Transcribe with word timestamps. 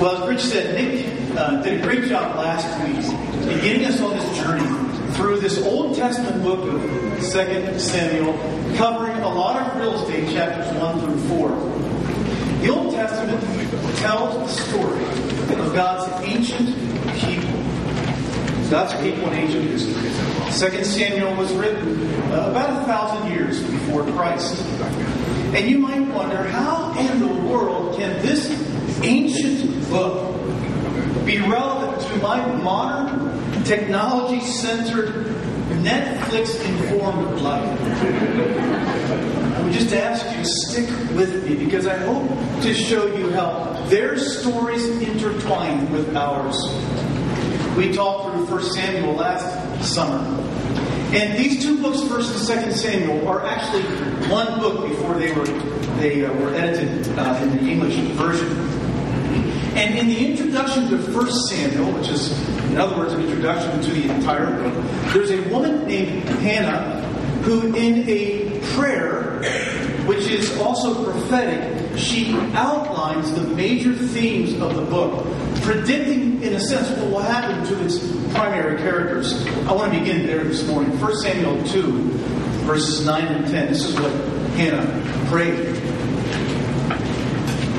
Well, 0.00 0.24
as 0.24 0.28
Rich 0.28 0.40
said, 0.40 0.74
Nick 0.74 1.38
uh, 1.38 1.62
did 1.62 1.80
a 1.80 1.82
great 1.84 2.08
job 2.08 2.36
last 2.36 2.66
week 2.84 3.04
in 3.48 3.60
getting 3.60 3.84
us 3.84 4.00
on 4.00 4.10
this 4.10 4.36
journey 4.36 5.14
through 5.14 5.38
this 5.38 5.62
Old 5.64 5.96
Testament 5.96 6.42
book 6.42 6.68
of 6.68 6.82
2 7.20 7.78
Samuel, 7.78 8.32
covering 8.76 9.16
a 9.22 9.28
lot 9.28 9.64
of 9.64 9.80
real 9.80 9.94
estate, 9.94 10.34
chapters 10.34 10.66
1 10.80 11.00
through 11.00 11.18
4. 11.28 11.48
The 12.62 12.68
Old 12.70 12.92
Testament 12.92 13.40
tells 13.98 14.34
the 14.34 14.62
story 14.64 15.04
of 15.54 15.72
God's 15.74 16.26
ancient 16.26 16.74
people. 17.14 17.64
God's 18.68 18.94
people 18.94 19.30
in 19.30 19.34
ancient 19.34 19.64
history. 19.64 20.70
2 20.70 20.84
Samuel 20.84 21.36
was 21.36 21.52
written 21.52 22.10
uh, 22.32 22.50
about 22.50 22.82
a 22.82 22.84
thousand 22.86 23.30
years 23.30 23.62
before 23.62 24.04
Christ. 24.12 24.60
And 25.54 25.70
you 25.70 25.78
might 25.78 26.00
wonder, 26.00 26.42
how 26.42 26.92
in 26.98 27.20
the 27.20 27.32
world 27.48 27.96
can 27.96 28.20
this 28.22 28.73
ancient 29.04 29.88
book 29.90 30.34
be 31.26 31.38
relevant 31.38 32.00
to 32.08 32.16
my 32.18 32.44
modern, 32.56 33.64
technology 33.64 34.40
centered, 34.40 35.26
Netflix 35.82 36.62
informed 36.64 37.40
life? 37.40 37.80
I 39.54 39.62
would 39.62 39.72
just 39.72 39.92
ask 39.92 40.24
you 40.30 40.42
to 40.42 40.44
stick 40.44 40.88
with 41.16 41.48
me 41.48 41.64
because 41.64 41.86
I 41.86 41.96
hope 41.98 42.28
to 42.62 42.74
show 42.74 43.06
you 43.06 43.30
how 43.30 43.72
their 43.88 44.18
stories 44.18 44.86
intertwine 44.86 45.90
with 45.92 46.16
ours. 46.16 46.56
We 47.76 47.92
talked 47.92 48.34
through 48.34 48.46
1 48.46 48.72
Samuel 48.72 49.14
last 49.14 49.94
summer. 49.94 50.18
And 51.14 51.38
these 51.38 51.62
two 51.62 51.80
books, 51.80 52.02
First 52.08 52.50
and 52.50 52.64
2 52.64 52.72
Samuel, 52.72 53.28
are 53.28 53.44
actually 53.46 53.82
one 54.28 54.58
book 54.58 54.88
before 54.88 55.14
they 55.14 55.32
were 55.32 55.46
they 55.96 56.24
uh, 56.24 56.32
were 56.34 56.52
edited 56.54 57.18
uh, 57.18 57.38
in 57.42 57.56
the 57.56 57.70
English 57.70 57.94
version. 58.16 58.83
And 59.74 59.98
in 59.98 60.06
the 60.06 60.30
introduction 60.30 60.88
to 60.90 60.98
First 60.98 61.48
Samuel, 61.48 61.92
which 61.92 62.08
is, 62.08 62.30
in 62.70 62.78
other 62.78 62.96
words, 62.96 63.12
an 63.12 63.22
introduction 63.22 63.82
to 63.82 63.90
the 63.90 64.14
entire 64.14 64.46
book, 64.62 64.84
there's 65.12 65.30
a 65.30 65.40
woman 65.48 65.86
named 65.86 66.22
Hannah 66.40 67.00
who, 67.42 67.74
in 67.74 68.08
a 68.08 68.60
prayer, 68.74 69.42
which 70.06 70.28
is 70.28 70.56
also 70.60 71.10
prophetic, 71.10 71.98
she 71.98 72.32
outlines 72.54 73.32
the 73.34 73.42
major 73.42 73.94
themes 73.94 74.54
of 74.60 74.76
the 74.76 74.82
book, 74.82 75.26
predicting, 75.62 76.42
in 76.42 76.54
a 76.54 76.60
sense, 76.60 76.88
what 76.98 77.10
will 77.10 77.18
happen 77.20 77.64
to 77.66 77.84
its 77.84 77.98
primary 78.32 78.78
characters. 78.78 79.46
I 79.66 79.72
want 79.72 79.92
to 79.92 79.98
begin 79.98 80.26
there 80.26 80.44
this 80.44 80.66
morning. 80.66 80.98
1 81.00 81.16
Samuel 81.16 81.62
2, 81.64 81.80
verses 82.64 83.04
9 83.04 83.26
and 83.26 83.46
10. 83.46 83.68
This 83.68 83.84
is 83.84 83.94
what 84.00 84.12
Hannah 84.56 85.28
prayed. 85.28 85.76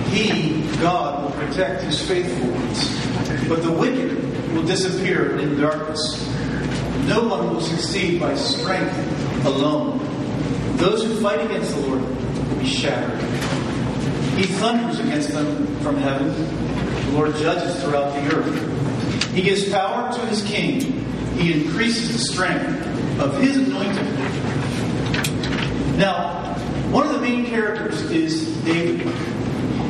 He, 0.09 0.55
God, 0.79 1.23
will 1.23 1.45
protect 1.45 1.83
his 1.83 2.05
faithful 2.07 2.49
ones, 2.49 3.47
but 3.47 3.63
the 3.63 3.71
wicked 3.71 4.53
will 4.53 4.63
disappear 4.63 5.37
in 5.37 5.59
darkness. 5.59 6.27
No 7.07 7.27
one 7.27 7.53
will 7.53 7.61
succeed 7.61 8.19
by 8.19 8.35
strength 8.35 9.45
alone. 9.45 9.99
Those 10.77 11.03
who 11.03 11.19
fight 11.21 11.39
against 11.45 11.73
the 11.75 11.81
Lord 11.81 12.01
will 12.01 12.55
be 12.57 12.67
shattered. 12.67 13.19
He 14.37 14.47
thunders 14.47 14.99
against 14.99 15.29
them 15.29 15.67
from 15.77 15.97
heaven. 15.97 16.27
The 17.05 17.11
Lord 17.11 17.35
judges 17.35 17.81
throughout 17.81 18.13
the 18.13 18.35
earth. 18.35 19.33
He 19.33 19.41
gives 19.41 19.69
power 19.69 20.11
to 20.13 20.19
his 20.27 20.43
king. 20.43 20.81
He 21.37 21.53
increases 21.53 22.11
the 22.11 22.19
strength 22.19 23.19
of 23.19 23.39
his 23.39 23.57
anointed. 23.57 24.05
Now, 25.97 26.55
one 26.91 27.07
of 27.07 27.13
the 27.13 27.21
main 27.21 27.45
characters 27.45 28.01
is 28.11 28.57
David. 28.63 29.07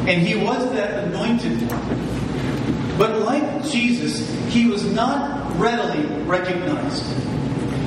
And 0.08 0.22
he 0.22 0.36
was 0.36 0.72
that 0.73 1.06
anointed 1.06 1.59
one. 1.70 2.98
But 2.98 3.20
like 3.22 3.66
Jesus, 3.66 4.30
he 4.53 4.67
was 4.67 4.84
not 4.86 5.59
readily 5.59 6.06
recognized. 6.23 7.03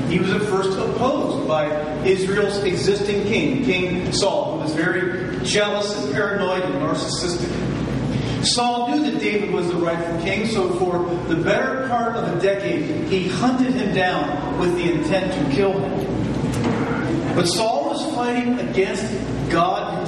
He 0.09 0.19
was 0.19 0.31
at 0.33 0.43
first 0.43 0.79
opposed 0.79 1.47
by 1.47 1.67
Israel's 2.05 2.59
existing 2.65 3.25
king, 3.25 3.65
King 3.65 4.13
Saul, 4.13 4.55
who 4.55 4.65
was 4.65 4.75
very 4.75 5.39
jealous 5.45 5.97
and 6.03 6.13
paranoid 6.15 6.63
and 6.63 6.75
narcissistic. 6.75 8.45
Saul 8.45 8.89
knew 8.89 9.11
that 9.11 9.21
David 9.21 9.53
was 9.53 9.69
the 9.69 9.77
rightful 9.77 10.21
king, 10.23 10.47
so 10.47 10.71
for 10.79 11.05
the 11.33 11.37
better 11.43 11.87
part 11.89 12.17
of 12.17 12.37
a 12.37 12.41
decade, 12.41 13.09
he 13.09 13.29
hunted 13.29 13.75
him 13.75 13.95
down 13.95 14.59
with 14.59 14.75
the 14.77 14.93
intent 14.93 15.33
to 15.33 15.55
kill 15.55 15.73
him. 15.79 17.35
But 17.35 17.47
Saul 17.47 17.91
was 17.91 18.15
fighting 18.15 18.59
against 18.59 19.05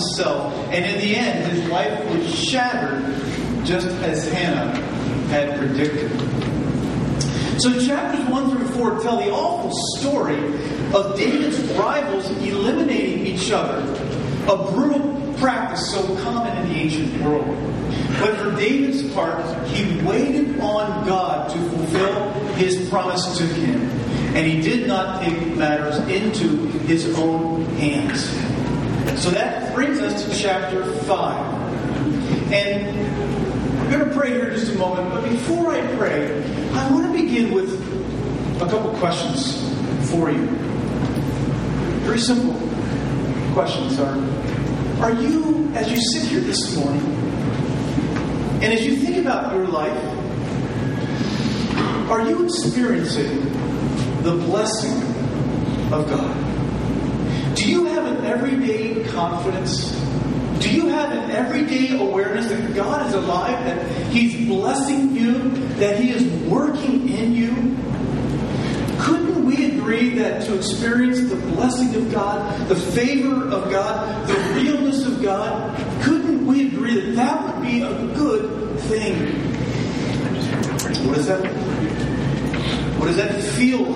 himself, 0.01 0.55
and 0.73 0.85
in 0.85 0.99
the 0.99 1.17
end, 1.17 1.53
his 1.53 1.69
life 1.69 2.05
was 2.11 2.35
shattered 2.35 3.05
just 3.65 3.87
as 3.87 4.31
Hannah 4.33 4.75
had 5.29 5.59
predicted. 5.59 6.11
So 7.61 7.79
chapters 7.87 8.27
1 8.27 8.51
through 8.51 8.69
4 8.69 9.01
tell 9.01 9.19
the 9.19 9.31
awful 9.31 9.71
story 9.99 10.39
of 10.95 11.19
David's 11.19 11.61
rivals 11.73 12.31
eliminating 12.31 13.27
each 13.27 13.51
other, 13.51 13.81
a 14.51 14.73
brutal 14.73 15.35
practice 15.35 15.93
so 15.93 16.17
common 16.23 16.57
in 16.59 16.69
the 16.71 16.75
ancient 16.75 17.23
world. 17.23 17.57
But 18.19 18.37
for 18.37 18.57
David's 18.57 19.03
part, 19.13 19.45
he 19.69 20.03
waited 20.05 20.59
on 20.61 21.07
God 21.07 21.51
to 21.51 21.59
fulfill 21.71 22.31
his 22.55 22.89
promise 22.89 23.37
to 23.37 23.45
him, 23.45 23.81
and 24.35 24.47
he 24.47 24.63
did 24.63 24.87
not 24.87 25.23
take 25.23 25.57
matters 25.57 25.99
into 26.09 26.67
his 26.87 27.19
own 27.19 27.65
hands. 27.77 28.31
So 29.19 29.31
that 29.31 29.75
brings 29.75 30.01
us 30.01 30.25
to 30.25 30.35
chapter 30.35 30.85
5. 30.85 32.53
And 32.53 33.81
we're 33.83 33.99
going 33.99 34.09
to 34.09 34.17
pray 34.17 34.31
here 34.31 34.51
just 34.51 34.73
a 34.73 34.79
moment, 34.79 35.11
but 35.11 35.29
before 35.29 35.73
I 35.73 35.81
pray, 35.97 36.43
I 36.73 36.91
want 36.91 37.07
to 37.07 37.13
begin 37.13 37.53
with 37.53 37.71
a 38.63 38.67
couple 38.69 38.93
questions 38.99 39.59
for 40.11 40.31
you. 40.31 40.47
Very 42.07 42.19
simple 42.19 42.55
questions 43.53 43.99
are 44.01 44.17
Are 45.03 45.13
you, 45.13 45.71
as 45.75 45.91
you 45.91 46.01
sit 46.13 46.29
here 46.29 46.41
this 46.41 46.77
morning, 46.77 47.03
and 48.63 48.73
as 48.73 48.87
you 48.87 48.97
think 48.97 49.19
about 49.19 49.55
your 49.55 49.67
life, 49.67 49.99
are 52.11 52.29
you 52.29 52.45
experiencing 52.45 53.45
the 54.23 54.33
blessing 54.33 54.97
of 55.93 56.09
God? 56.09 56.50
Do 57.55 57.69
you 57.69 57.87
have 57.87 58.07
an 58.07 58.25
everyday 58.25 59.05
confidence? 59.09 59.91
Do 60.61 60.71
you 60.71 60.89
have 60.89 61.11
an 61.11 61.31
everyday 61.31 61.99
awareness 61.99 62.49
that 62.49 62.75
God 62.75 63.07
is 63.07 63.15
alive, 63.15 63.65
that 63.65 63.91
He's 64.13 64.47
blessing 64.47 65.17
you, 65.17 65.51
that 65.77 65.99
He 65.99 66.11
is 66.11 66.23
working 66.45 67.09
in 67.09 67.35
you? 67.35 67.51
Couldn't 69.01 69.47
we 69.47 69.73
agree 69.77 70.11
that 70.19 70.43
to 70.45 70.57
experience 70.57 71.29
the 71.31 71.37
blessing 71.37 71.95
of 71.95 72.13
God, 72.13 72.69
the 72.69 72.77
favor 72.77 73.47
of 73.49 73.71
God, 73.71 74.29
the 74.29 74.35
realness 74.55 75.07
of 75.07 75.23
God, 75.23 75.77
couldn't 76.03 76.47
we 76.47 76.69
agree 76.69 77.01
that 77.01 77.17
that 77.17 77.57
would 77.57 77.67
be 77.67 77.83
a 77.83 77.95
good 78.15 78.79
thing? 78.81 79.15
What 81.07 81.17
does 81.17 81.27
that 81.27 81.45
What 82.99 83.07
does 83.07 83.17
that 83.17 83.43
feel? 83.43 83.95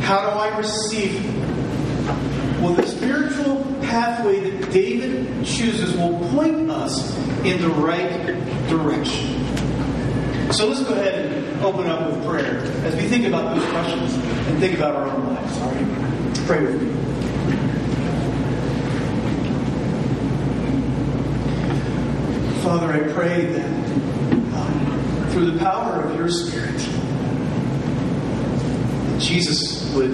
How 0.00 0.20
do 0.22 0.38
I 0.38 0.56
receive 0.56 1.39
well, 2.60 2.74
the 2.74 2.86
spiritual 2.86 3.64
pathway 3.82 4.50
that 4.50 4.70
David 4.70 5.46
chooses 5.46 5.96
will 5.96 6.18
point 6.30 6.70
us 6.70 7.16
in 7.44 7.60
the 7.62 7.70
right 7.70 8.26
direction. 8.68 9.40
So 10.52 10.68
let's 10.68 10.82
go 10.82 10.92
ahead 10.92 11.32
and 11.32 11.62
open 11.62 11.86
up 11.86 12.10
with 12.10 12.26
prayer 12.26 12.58
as 12.84 12.94
we 12.96 13.02
think 13.02 13.24
about 13.24 13.56
those 13.56 13.66
questions 13.70 14.14
and 14.14 14.58
think 14.58 14.76
about 14.76 14.96
our 14.96 15.08
own 15.08 15.34
lives. 15.34 15.58
All 15.58 15.70
right? 15.70 16.46
Pray 16.46 16.62
with 16.64 16.82
me. 16.82 17.00
Father, 22.62 22.92
I 22.92 23.12
pray 23.14 23.46
that 23.46 23.66
um, 24.54 25.28
through 25.30 25.52
the 25.52 25.58
power 25.58 26.02
of 26.02 26.14
your 26.18 26.28
Spirit, 26.28 26.78
Jesus 29.18 29.94
would 29.94 30.12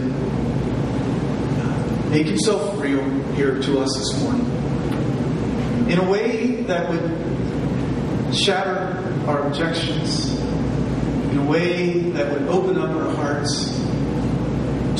make 2.10 2.26
himself 2.26 2.80
real 2.80 3.02
here 3.34 3.60
to 3.60 3.80
us 3.80 3.96
this 3.96 4.22
morning 4.22 4.46
in 5.90 5.98
a 5.98 6.10
way 6.10 6.62
that 6.62 6.90
would 6.90 8.34
shatter 8.34 9.02
our 9.26 9.46
objections, 9.46 10.34
in 11.30 11.38
a 11.38 11.44
way 11.44 12.00
that 12.10 12.32
would 12.32 12.48
open 12.48 12.76
up 12.76 12.90
our 12.90 13.14
hearts 13.14 13.70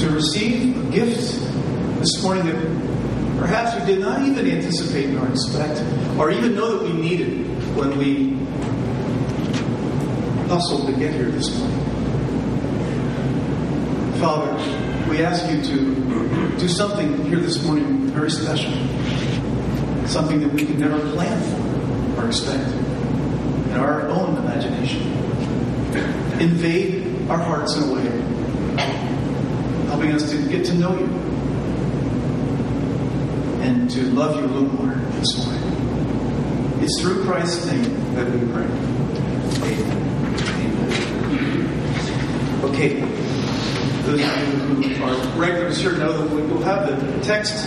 to 0.01 0.11
receive 0.11 0.77
a 0.77 0.91
gift 0.91 1.21
this 2.01 2.23
morning 2.23 2.47
that 2.47 3.39
perhaps 3.39 3.81
we 3.81 3.87
did 3.87 4.01
not 4.01 4.23
even 4.23 4.47
anticipate 4.47 5.09
nor 5.09 5.29
expect, 5.29 5.81
or 6.19 6.31
even 6.31 6.55
know 6.55 6.79
that 6.79 6.85
we 6.85 6.93
needed 7.01 7.47
when 7.77 7.99
we 7.99 8.35
hustled 10.49 10.87
to 10.87 10.93
get 10.93 11.13
here 11.15 11.31
this 11.31 11.59
morning. 11.59 11.81
Father, 14.21 14.86
we 15.09 15.23
ask 15.23 15.49
you 15.51 15.63
to 15.63 16.59
do 16.59 16.69
something 16.69 17.25
here 17.27 17.39
this 17.39 17.63
morning 17.63 18.09
very 18.09 18.31
special. 18.31 18.73
Something 20.09 20.41
that 20.41 20.53
we 20.53 20.65
can 20.65 20.81
never 20.81 20.99
plan 21.13 21.41
for 22.15 22.23
or 22.23 22.27
expect. 22.27 22.67
And 22.67 23.75
our 23.75 24.09
own 24.09 24.37
imagination 24.37 25.03
invade 26.41 27.29
our 27.29 27.39
hearts 27.39 27.77
in 27.77 27.83
a 27.85 27.93
way, 27.93 28.09
helping 29.89 30.13
us 30.13 30.31
to 30.31 30.49
get 30.49 30.65
to 30.67 30.75
know 30.75 30.99
you 30.99 31.07
and 33.63 33.91
to 33.91 34.03
love 34.13 34.37
you 34.37 34.45
a 34.45 34.49
little 34.49 34.73
more 34.75 34.95
this 34.95 35.45
morning. 35.45 36.83
It's 36.83 37.01
through 37.01 37.25
Christ's 37.25 37.67
name 37.67 38.15
that 38.15 38.31
we 38.31 38.39
pray. 38.53 38.65
Amen. 39.63 40.03
Amen. 41.31 42.65
Okay. 42.65 43.26
Those 44.07 44.21
of 44.21 44.85
you 44.85 44.95
who 44.95 45.05
are 45.05 45.37
regulars 45.37 45.81
here 45.81 45.91
know 45.91 46.13
that 46.13 46.33
we 46.33 46.41
will 46.43 46.63
have 46.63 46.87
the 46.87 47.21
text 47.25 47.65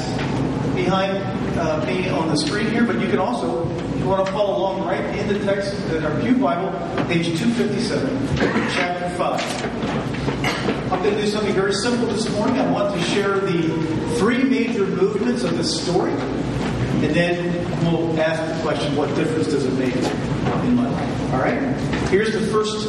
behind 0.73 1.17
uh, 1.59 1.85
me 1.85 2.07
on 2.07 2.29
the 2.29 2.37
screen 2.37 2.67
here, 2.67 2.85
but 2.85 2.97
you 3.01 3.09
can 3.09 3.19
also, 3.19 3.69
if 3.69 3.99
you 3.99 4.07
want 4.07 4.25
to 4.25 4.31
follow 4.31 4.57
along 4.57 4.87
right 4.87 5.03
in 5.19 5.27
the 5.27 5.37
text, 5.43 5.73
uh, 5.89 5.99
our 6.07 6.21
Pew 6.21 6.37
Bible, 6.37 6.71
page 7.07 7.37
257, 7.37 8.37
chapter 8.71 9.09
5. 9.17 10.93
I'm 10.93 11.03
going 11.03 11.15
to 11.15 11.21
do 11.21 11.27
something 11.27 11.53
very 11.53 11.73
simple 11.73 12.07
this 12.07 12.29
morning. 12.31 12.57
I 12.57 12.71
want 12.71 12.97
to 12.97 13.01
share 13.07 13.41
the 13.41 14.15
three 14.17 14.41
major 14.41 14.85
movements 14.85 15.43
of 15.43 15.57
this 15.57 15.83
story, 15.83 16.13
and 16.13 17.13
then 17.13 17.53
we'll 17.83 18.17
ask 18.17 18.55
the 18.55 18.63
question 18.63 18.95
what 18.95 19.13
difference 19.15 19.47
does 19.47 19.65
it 19.65 19.73
make 19.73 19.93
in 19.93 20.75
my 20.77 20.87
life? 20.87 21.33
All 21.33 21.41
right? 21.41 21.59
Here's 22.07 22.31
the 22.31 22.47
first 22.47 22.87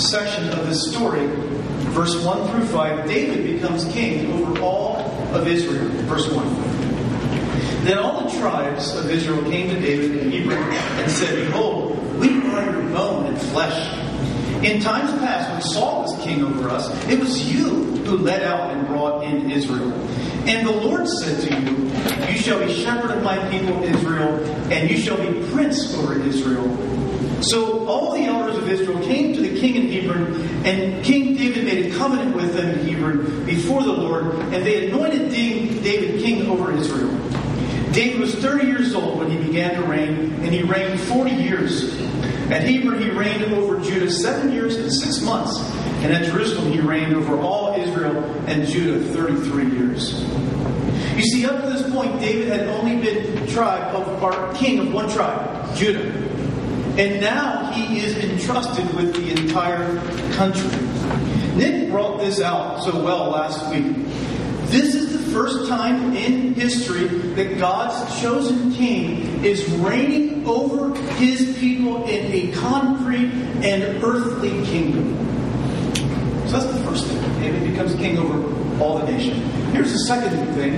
section 0.00 0.48
of 0.50 0.68
this 0.68 0.92
story, 0.92 1.26
verse 1.92 2.24
1 2.24 2.48
through 2.48 2.66
5. 2.66 3.06
David 3.06 3.54
becomes 3.54 3.84
king 3.92 4.32
over 4.32 4.60
all 4.60 4.96
of 5.34 5.46
Israel. 5.46 5.88
Verse 6.06 6.30
1. 6.30 6.82
Then 7.84 7.98
all 7.98 8.24
the 8.24 8.38
tribes 8.38 8.96
of 8.96 9.10
Israel 9.10 9.42
came 9.50 9.68
to 9.68 9.80
David 9.80 10.18
in 10.18 10.30
Hebron 10.30 10.72
and 10.72 11.10
said, 11.10 11.46
Behold, 11.46 11.98
we 12.18 12.28
are 12.46 12.64
your 12.64 12.82
bone 12.90 13.26
and 13.26 13.40
flesh. 13.40 13.98
In 14.64 14.80
times 14.80 15.10
past, 15.18 15.50
when 15.50 15.60
Saul 15.62 16.02
was 16.02 16.22
king 16.22 16.44
over 16.44 16.68
us, 16.68 16.88
it 17.08 17.18
was 17.18 17.52
you 17.52 17.84
who 18.04 18.16
led 18.16 18.44
out 18.44 18.70
and 18.70 18.86
brought 18.86 19.24
in 19.24 19.50
Israel. 19.50 19.92
And 20.46 20.66
the 20.66 20.72
Lord 20.72 21.08
said 21.08 21.40
to 21.40 21.60
you, 21.60 22.30
You 22.30 22.38
shall 22.38 22.64
be 22.64 22.72
shepherd 22.72 23.10
of 23.10 23.24
my 23.24 23.38
people 23.50 23.82
Israel, 23.82 24.38
and 24.72 24.88
you 24.88 24.96
shall 24.96 25.16
be 25.16 25.44
prince 25.50 25.92
over 25.94 26.20
Israel. 26.20 26.68
So 27.42 27.86
all 27.86 28.12
the 28.12 28.24
elders 28.24 28.56
of 28.56 28.68
Israel 28.68 29.00
came 29.00 29.34
to 29.34 29.40
the 29.40 29.58
king 29.58 29.74
in 29.74 29.92
Hebron, 29.92 30.34
and 30.64 31.04
King 31.04 31.36
David 31.36 31.64
made 31.64 31.92
a 31.92 31.96
covenant 31.96 32.36
with 32.36 32.54
them 32.54 32.78
in 32.78 32.86
Hebron 32.86 33.44
before 33.44 33.82
the 33.82 33.92
Lord, 33.92 34.26
and 34.52 34.64
they 34.64 34.88
anointed 34.88 35.30
David 35.30 36.22
king 36.22 36.46
over 36.48 36.72
Israel. 36.72 37.10
David 37.92 38.20
was 38.20 38.34
30 38.36 38.66
years 38.66 38.94
old 38.94 39.18
when 39.18 39.30
he 39.30 39.36
began 39.36 39.74
to 39.74 39.82
reign, 39.82 40.32
and 40.42 40.54
he 40.54 40.62
reigned 40.62 40.98
40 41.00 41.32
years. 41.32 41.92
At 42.50 42.62
Hebron, 42.64 43.02
he 43.02 43.10
reigned 43.10 43.44
over 43.52 43.80
Judah 43.80 44.10
seven 44.10 44.52
years 44.52 44.76
and 44.76 44.92
six 44.92 45.20
months. 45.22 45.58
And 46.02 46.12
at 46.12 46.24
Jerusalem, 46.24 46.72
he 46.72 46.80
reigned 46.80 47.14
over 47.14 47.38
all 47.38 47.78
Israel 47.80 48.24
and 48.46 48.66
Judah 48.66 49.04
33 49.12 49.70
years. 49.70 50.22
You 51.16 51.22
see, 51.22 51.46
up 51.46 51.62
to 51.62 51.70
this 51.70 51.90
point, 51.92 52.18
David 52.20 52.48
had 52.48 52.66
only 52.68 52.96
been 52.96 53.46
tribe 53.46 53.94
of, 53.94 54.22
or 54.22 54.52
king 54.54 54.78
of 54.80 54.92
one 54.92 55.08
tribe, 55.10 55.76
Judah. 55.76 56.21
And 56.98 57.22
now 57.22 57.70
he 57.72 58.00
is 58.00 58.16
entrusted 58.18 58.84
with 58.94 59.14
the 59.14 59.30
entire 59.30 59.96
country. 60.34 60.70
Nick 61.56 61.90
brought 61.90 62.18
this 62.20 62.40
out 62.40 62.82
so 62.84 63.02
well 63.02 63.30
last 63.30 63.70
week. 63.70 63.94
This 64.66 64.94
is 64.94 65.12
the 65.12 65.30
first 65.32 65.68
time 65.68 66.14
in 66.14 66.54
history 66.54 67.06
that 67.34 67.58
God's 67.58 68.20
chosen 68.20 68.72
king 68.72 69.44
is 69.44 69.66
reigning 69.72 70.46
over 70.46 70.94
his 71.14 71.56
people 71.58 72.04
in 72.04 72.30
a 72.30 72.52
concrete 72.52 73.32
and 73.62 74.04
earthly 74.04 74.50
kingdom. 74.66 75.16
So 76.48 76.58
that's 76.58 76.66
the 76.66 76.84
first 76.84 77.06
thing. 77.06 77.40
David 77.40 77.70
becomes 77.70 77.94
king 77.94 78.18
over 78.18 78.82
all 78.82 78.98
the 78.98 79.10
nation. 79.10 79.40
Here's 79.72 79.92
the 79.92 80.00
second 80.00 80.54
thing, 80.54 80.72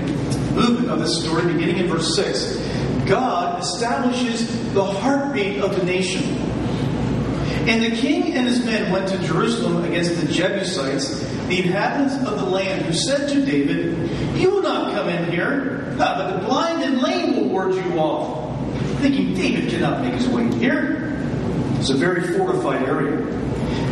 movement 0.55 0.91
of 0.91 1.01
this 1.01 1.23
story, 1.25 1.53
beginning 1.53 1.79
in 1.79 1.89
verse 1.89 2.15
6. 2.15 2.64
God 3.07 3.63
establishes 3.63 4.73
the 4.73 4.85
heartbeat 4.85 5.61
of 5.61 5.77
the 5.77 5.85
nation. 5.85 6.23
And 7.67 7.83
the 7.83 7.97
king 7.97 8.35
and 8.35 8.47
his 8.47 8.65
men 8.65 8.93
went 8.93 9.09
to 9.09 9.19
Jerusalem 9.19 9.85
against 9.85 10.21
the 10.21 10.31
Jebusites, 10.31 11.21
the 11.47 11.63
inhabitants 11.63 12.15
of 12.27 12.39
the 12.39 12.45
land, 12.45 12.85
who 12.85 12.93
said 12.93 13.29
to 13.31 13.45
David, 13.45 14.11
You 14.39 14.51
will 14.51 14.63
not 14.63 14.93
come 14.93 15.09
in 15.09 15.31
here, 15.31 15.95
but 15.97 16.31
the 16.31 16.47
blind 16.47 16.83
and 16.83 17.01
lame 17.01 17.37
will 17.37 17.49
ward 17.49 17.75
you 17.75 17.99
off. 17.99 18.43
Thinking 19.01 19.35
David 19.35 19.71
cannot 19.71 20.03
make 20.03 20.15
his 20.15 20.29
way 20.29 20.53
here. 20.59 21.17
It's 21.79 21.91
a 21.91 21.97
very 21.97 22.37
fortified 22.37 22.83
area. 22.83 23.17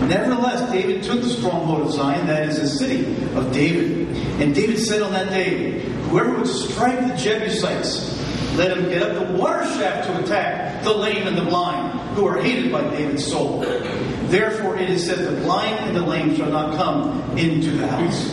Nevertheless, 0.06 0.70
David 0.70 1.03
took 1.03 1.23
the 1.23 1.31
stronghold 1.31 1.82
of 1.82 1.93
Zion, 1.93 2.26
that 2.26 2.49
is 2.49 2.61
the 2.61 2.67
city 2.67 3.06
of 3.35 3.53
David. 3.53 4.08
And 4.41 4.55
David 4.55 4.79
said 4.79 5.00
on 5.00 5.12
that 5.12 5.31
day, 5.31 5.81
Whoever 6.11 6.38
would 6.38 6.47
strike 6.47 7.00
the 7.08 7.15
Jebusites, 7.15 8.21
let 8.56 8.76
him 8.76 8.88
get 8.88 9.02
up 9.02 9.26
the 9.26 9.32
water 9.34 9.64
shaft 9.64 10.08
to 10.08 10.22
attack 10.22 10.82
the 10.84 10.93
lame 10.93 11.26
and 11.26 11.37
the 11.37 11.44
blind, 11.44 11.99
who 12.16 12.26
are 12.26 12.40
hated 12.40 12.70
by 12.70 12.82
David's 12.90 13.25
soul. 13.25 13.60
Therefore 13.60 14.76
it 14.76 14.90
is 14.90 15.06
said, 15.06 15.19
The 15.19 15.40
blind 15.40 15.78
and 15.81 15.96
the 15.96 16.02
lame 16.02 16.37
shall 16.37 16.50
not 16.50 16.76
come 16.76 17.38
into 17.38 17.70
the 17.70 17.87
house. 17.87 18.32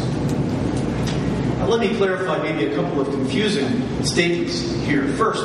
Now 1.60 1.68
let 1.68 1.80
me 1.80 1.96
clarify 1.98 2.42
maybe 2.44 2.72
a 2.72 2.76
couple 2.76 3.02
of 3.02 3.08
confusing 3.10 4.04
statements 4.04 4.62
here. 4.86 5.08
First, 5.14 5.44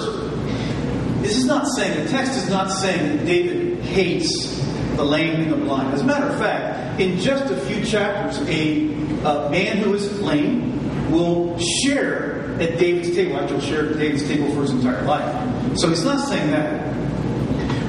this 1.22 1.36
is 1.36 1.44
not 1.44 1.66
saying, 1.68 2.04
the 2.04 2.10
text 2.10 2.32
is 2.36 2.48
not 2.48 2.70
saying 2.70 3.16
that 3.16 3.26
David 3.26 3.80
hates 3.84 4.58
the 4.96 5.04
lame 5.04 5.42
and 5.42 5.52
the 5.52 5.56
blind. 5.56 5.92
As 5.94 6.00
a 6.00 6.04
matter 6.04 6.26
of 6.26 6.38
fact, 6.38 7.00
in 7.00 7.18
just 7.18 7.50
a 7.50 7.56
few 7.62 7.84
chapters, 7.84 8.38
a, 8.48 8.92
a 9.24 9.50
man 9.50 9.78
who 9.78 9.94
is 9.94 10.20
lame 10.20 11.10
will 11.10 11.58
share 11.58 12.43
at 12.60 12.78
David's 12.78 13.14
table. 13.14 13.38
Actually, 13.38 13.56
will 13.56 13.62
share 13.62 13.90
at 13.90 13.98
David's 13.98 14.26
table 14.26 14.50
for 14.54 14.62
his 14.62 14.70
entire 14.70 15.02
life. 15.02 15.78
So 15.78 15.88
he's 15.88 16.04
not 16.04 16.28
saying 16.28 16.50
that. 16.50 16.94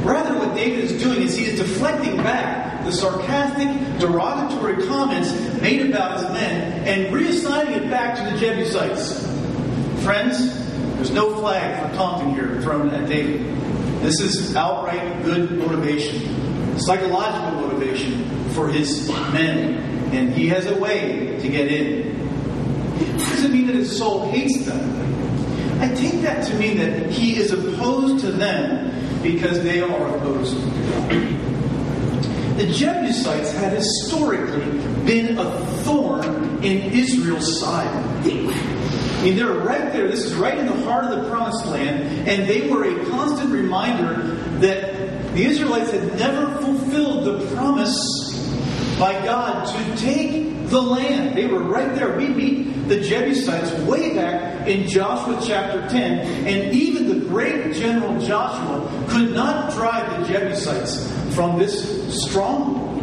Rather, 0.06 0.38
what 0.38 0.56
David 0.56 0.84
is 0.84 1.02
doing 1.02 1.22
is 1.22 1.36
he 1.36 1.46
is 1.46 1.60
deflecting 1.60 2.18
back 2.18 2.86
the 2.86 2.92
sarcastic, 2.92 4.00
derogatory 4.00 4.86
comments 4.88 5.32
made 5.60 5.90
about 5.90 6.20
his 6.20 6.30
men 6.30 6.88
and 6.88 7.14
reassigning 7.14 7.78
it 7.78 7.90
back 7.90 8.16
to 8.16 8.32
the 8.32 8.38
Jebusites. 8.38 9.26
Friends, 10.04 10.54
there's 10.96 11.10
no 11.12 11.36
flag 11.40 11.90
for 11.90 11.96
taunting 11.96 12.36
here 12.36 12.62
thrown 12.62 12.90
at 12.92 13.10
David. 13.10 13.42
This 14.02 14.20
is 14.20 14.56
outright 14.56 15.24
good 15.24 15.58
motivation, 15.58 16.80
psychological 16.80 17.62
motivation 17.62 18.50
for 18.52 18.70
his 18.70 19.08
men. 19.10 19.84
And 20.14 20.32
he 20.32 20.48
has 20.50 20.68
a 20.68 20.76
way 20.78 21.40
to 21.42 21.50
get 21.50 21.72
in. 21.72 22.25
It 23.00 23.18
doesn't 23.18 23.52
mean 23.52 23.68
that 23.68 23.76
his 23.76 23.98
soul 23.98 24.30
hates 24.32 24.66
them. 24.66 25.82
I 25.82 25.94
take 25.96 26.22
that 26.22 26.46
to 26.48 26.56
mean 26.56 26.78
that 26.78 27.12
he 27.12 27.38
is 27.38 27.52
opposed 27.52 28.24
to 28.26 28.32
them 28.32 29.22
because 29.22 29.62
they 29.64 29.82
are 29.82 30.16
opposed 30.16 30.56
to 30.56 30.66
God. 30.66 31.46
The 32.58 32.68
Jebusites 32.68 33.52
had 33.52 33.74
historically 33.74 34.66
been 35.06 35.38
a 35.38 35.66
thorn 35.84 36.64
in 36.64 36.94
Israel's 36.94 37.60
side. 37.60 37.94
I 38.24 39.24
mean, 39.24 39.36
they're 39.36 39.52
right 39.52 39.92
there. 39.92 40.08
This 40.10 40.24
is 40.24 40.36
right 40.36 40.58
in 40.58 40.66
the 40.66 40.84
heart 40.86 41.06
of 41.06 41.22
the 41.22 41.30
promised 41.30 41.66
land, 41.66 42.30
and 42.30 42.48
they 42.50 42.70
were 42.70 42.86
a 42.86 43.06
constant 43.10 43.52
reminder 43.52 44.36
that 44.60 45.34
the 45.34 45.44
Israelites 45.44 45.92
had 45.92 46.18
never 46.18 46.50
fulfilled 46.62 47.26
the 47.26 47.56
promise 47.56 47.98
by 48.98 49.14
God 49.26 49.66
to 49.68 49.98
take 50.02 50.55
the 50.70 50.82
land. 50.82 51.38
They 51.38 51.48
were 51.48 51.64
right 51.64 51.94
there. 51.96 52.16
We 52.18 52.28
meet 52.28 52.88
the 52.88 53.00
Jebusites 53.02 53.72
way 53.82 54.16
back 54.16 54.68
in 54.68 54.88
Joshua 54.88 55.42
chapter 55.46 55.88
10, 55.90 56.48
and 56.48 56.74
even 56.74 57.08
the 57.08 57.26
great 57.28 57.74
general 57.76 58.20
Joshua 58.20 59.08
could 59.10 59.34
not 59.34 59.72
drive 59.74 60.20
the 60.20 60.34
Jebusites 60.34 61.12
from 61.36 61.58
this 61.60 62.24
stronghold. 62.24 63.02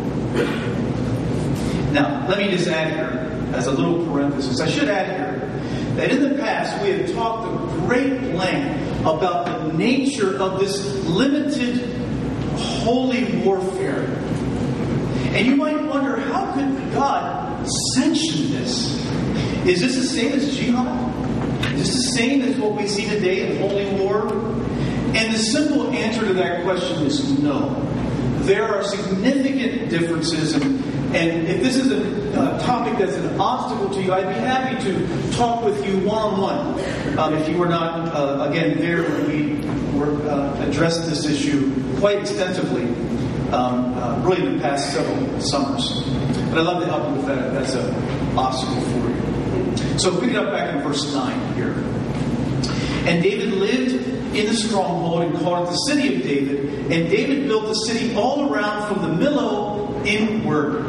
Now, 1.93 2.27
let 2.29 2.39
me 2.39 2.51
just 2.51 2.69
add 2.69 2.93
here, 2.93 3.55
as 3.55 3.67
a 3.67 3.73
little 3.73 4.07
parenthesis, 4.07 4.61
I 4.61 4.69
should 4.69 4.89
add 4.89 5.17
here 5.17 5.49
that 5.97 6.11
in 6.11 6.23
the 6.23 6.39
past 6.39 6.83
we 6.83 6.91
have 6.91 7.13
talked 7.13 7.47
a 7.47 7.81
great 7.87 8.35
length 8.35 9.01
about 9.01 9.47
the 9.47 9.73
nature 9.77 10.39
of 10.39 10.59
this 10.59 10.87
limited 11.05 12.01
holy 12.57 13.43
warfare. 13.43 14.05
And 15.35 15.47
you 15.47 15.57
might 15.57 15.83
wonder, 15.85 16.17
how 16.17 16.53
could? 16.53 16.82
Is 19.67 19.81
this 19.81 19.97
the 19.97 20.03
same 20.03 20.33
as 20.33 20.57
jihad? 20.57 21.75
Is 21.75 21.87
this 21.87 21.95
the 21.95 22.19
same 22.19 22.43
as 22.43 22.57
what 22.59 22.75
we 22.75 22.89
see 22.89 23.09
today 23.09 23.49
in 23.49 23.59
holy 23.61 23.87
war? 24.03 24.27
And 25.15 25.33
the 25.33 25.39
simple 25.39 25.91
answer 25.91 26.27
to 26.27 26.35
that 26.35 26.65
question 26.65 27.07
is 27.07 27.39
no. 27.39 27.81
There 28.41 28.65
are 28.65 28.83
significant 28.83 29.89
differences, 29.89 30.55
and, 30.55 30.65
and 31.15 31.47
if 31.47 31.63
this 31.63 31.77
is 31.77 31.93
a, 31.93 32.23
topic 32.65 32.99
that's 32.99 33.15
an 33.15 33.39
obstacle 33.41 33.91
to 33.91 34.03
you, 34.03 34.13
I'd 34.13 34.29
be 34.29 34.41
happy 34.41 34.83
to 34.85 35.33
talk 35.33 35.65
with 35.65 35.87
you 35.87 35.99
one 35.99 36.19
on 36.19 36.41
one. 36.41 37.35
If 37.35 37.49
you 37.49 37.59
were 37.59 37.69
not, 37.69 38.09
uh, 38.09 38.49
again, 38.51 38.79
there 38.79 39.03
when 39.03 39.27
we 39.29 40.29
uh, 40.29 40.67
addressed 40.67 41.09
this 41.09 41.27
issue 41.27 41.73
quite 42.01 42.19
extensively, 42.21 42.85
um, 43.53 43.95
uh, 43.95 44.23
really 44.25 44.47
in 44.47 44.57
the 44.57 44.63
past 44.63 44.93
several 44.93 45.41
summers. 45.41 46.03
But 46.51 46.59
I'd 46.59 46.65
love 46.65 46.83
to 46.83 46.89
help 46.89 47.09
you 47.11 47.15
with 47.17 47.27
that. 47.27 47.53
That's 47.53 47.75
an 47.75 48.39
obstacle 48.39 48.81
for 48.81 49.09
you. 49.09 49.12
So 50.03 50.19
pick 50.19 50.31
it 50.31 50.37
up 50.37 50.51
back 50.51 50.75
in 50.75 50.83
verse 50.83 51.15
9 51.15 51.55
here. 51.55 51.75
And 53.07 53.23
David 53.23 53.53
lived 53.53 54.35
in 54.35 54.47
the 54.47 54.55
stronghold 54.55 55.23
and 55.23 55.39
called 55.39 55.69
it 55.69 55.71
the 55.71 55.77
city 55.77 56.17
of 56.17 56.23
David. 56.25 56.91
And 56.91 57.09
David 57.09 57.47
built 57.47 57.67
the 57.67 57.75
city 57.75 58.13
all 58.17 58.53
around 58.53 58.93
from 58.93 59.03
the 59.03 59.25
Millo 59.25 60.05
inward. 60.05 60.83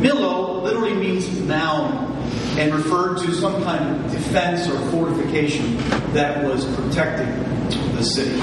Millo 0.00 0.62
literally 0.62 0.94
means 0.94 1.28
mound 1.40 2.16
and 2.60 2.72
referred 2.72 3.18
to 3.22 3.34
some 3.34 3.60
kind 3.64 4.04
of 4.04 4.12
defense 4.12 4.68
or 4.68 4.78
fortification 4.92 5.76
that 6.12 6.44
was 6.44 6.64
protecting 6.76 7.26
the 7.96 8.04
city. 8.04 8.38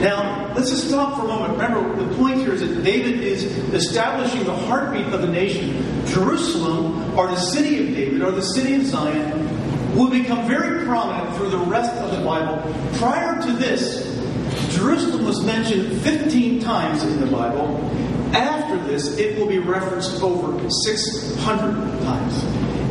Now, 0.00 0.52
let's 0.54 0.68
just 0.68 0.88
stop 0.88 1.16
for 1.16 1.24
a 1.24 1.28
moment. 1.28 1.52
Remember, 1.52 2.04
the 2.04 2.14
point 2.16 2.36
here 2.36 2.52
is 2.52 2.60
that 2.60 2.84
David 2.84 3.20
is 3.20 3.44
establishing 3.72 4.44
the 4.44 4.54
heartbeat 4.54 5.06
of 5.06 5.22
the 5.22 5.28
nation. 5.28 6.04
Jerusalem, 6.06 6.99
or 7.16 7.28
the 7.28 7.36
city 7.36 7.78
of 7.78 7.94
David, 7.94 8.22
or 8.22 8.30
the 8.30 8.42
city 8.42 8.74
of 8.74 8.84
Zion, 8.84 9.96
will 9.96 10.10
become 10.10 10.46
very 10.46 10.84
prominent 10.84 11.36
through 11.36 11.50
the 11.50 11.58
rest 11.58 11.92
of 11.94 12.16
the 12.16 12.24
Bible. 12.24 12.62
Prior 12.98 13.40
to 13.42 13.52
this, 13.52 14.06
Jerusalem 14.76 15.24
was 15.24 15.44
mentioned 15.44 16.00
15 16.02 16.60
times 16.60 17.02
in 17.02 17.20
the 17.20 17.26
Bible. 17.26 17.78
After 18.32 18.78
this, 18.84 19.16
it 19.18 19.38
will 19.38 19.48
be 19.48 19.58
referenced 19.58 20.22
over 20.22 20.68
600 20.70 22.02
times. 22.02 22.44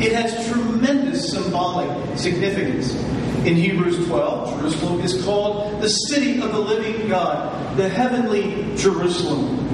It 0.03 0.13
has 0.13 0.49
tremendous 0.49 1.31
symbolic 1.31 2.17
significance. 2.17 2.93
In 3.45 3.55
Hebrews 3.55 4.05
12, 4.07 4.59
Jerusalem 4.59 5.01
is 5.01 5.23
called 5.23 5.81
the 5.81 5.89
city 5.89 6.41
of 6.41 6.51
the 6.51 6.59
living 6.59 7.07
God, 7.07 7.77
the 7.77 7.88
heavenly 7.88 8.75
Jerusalem. 8.75 9.68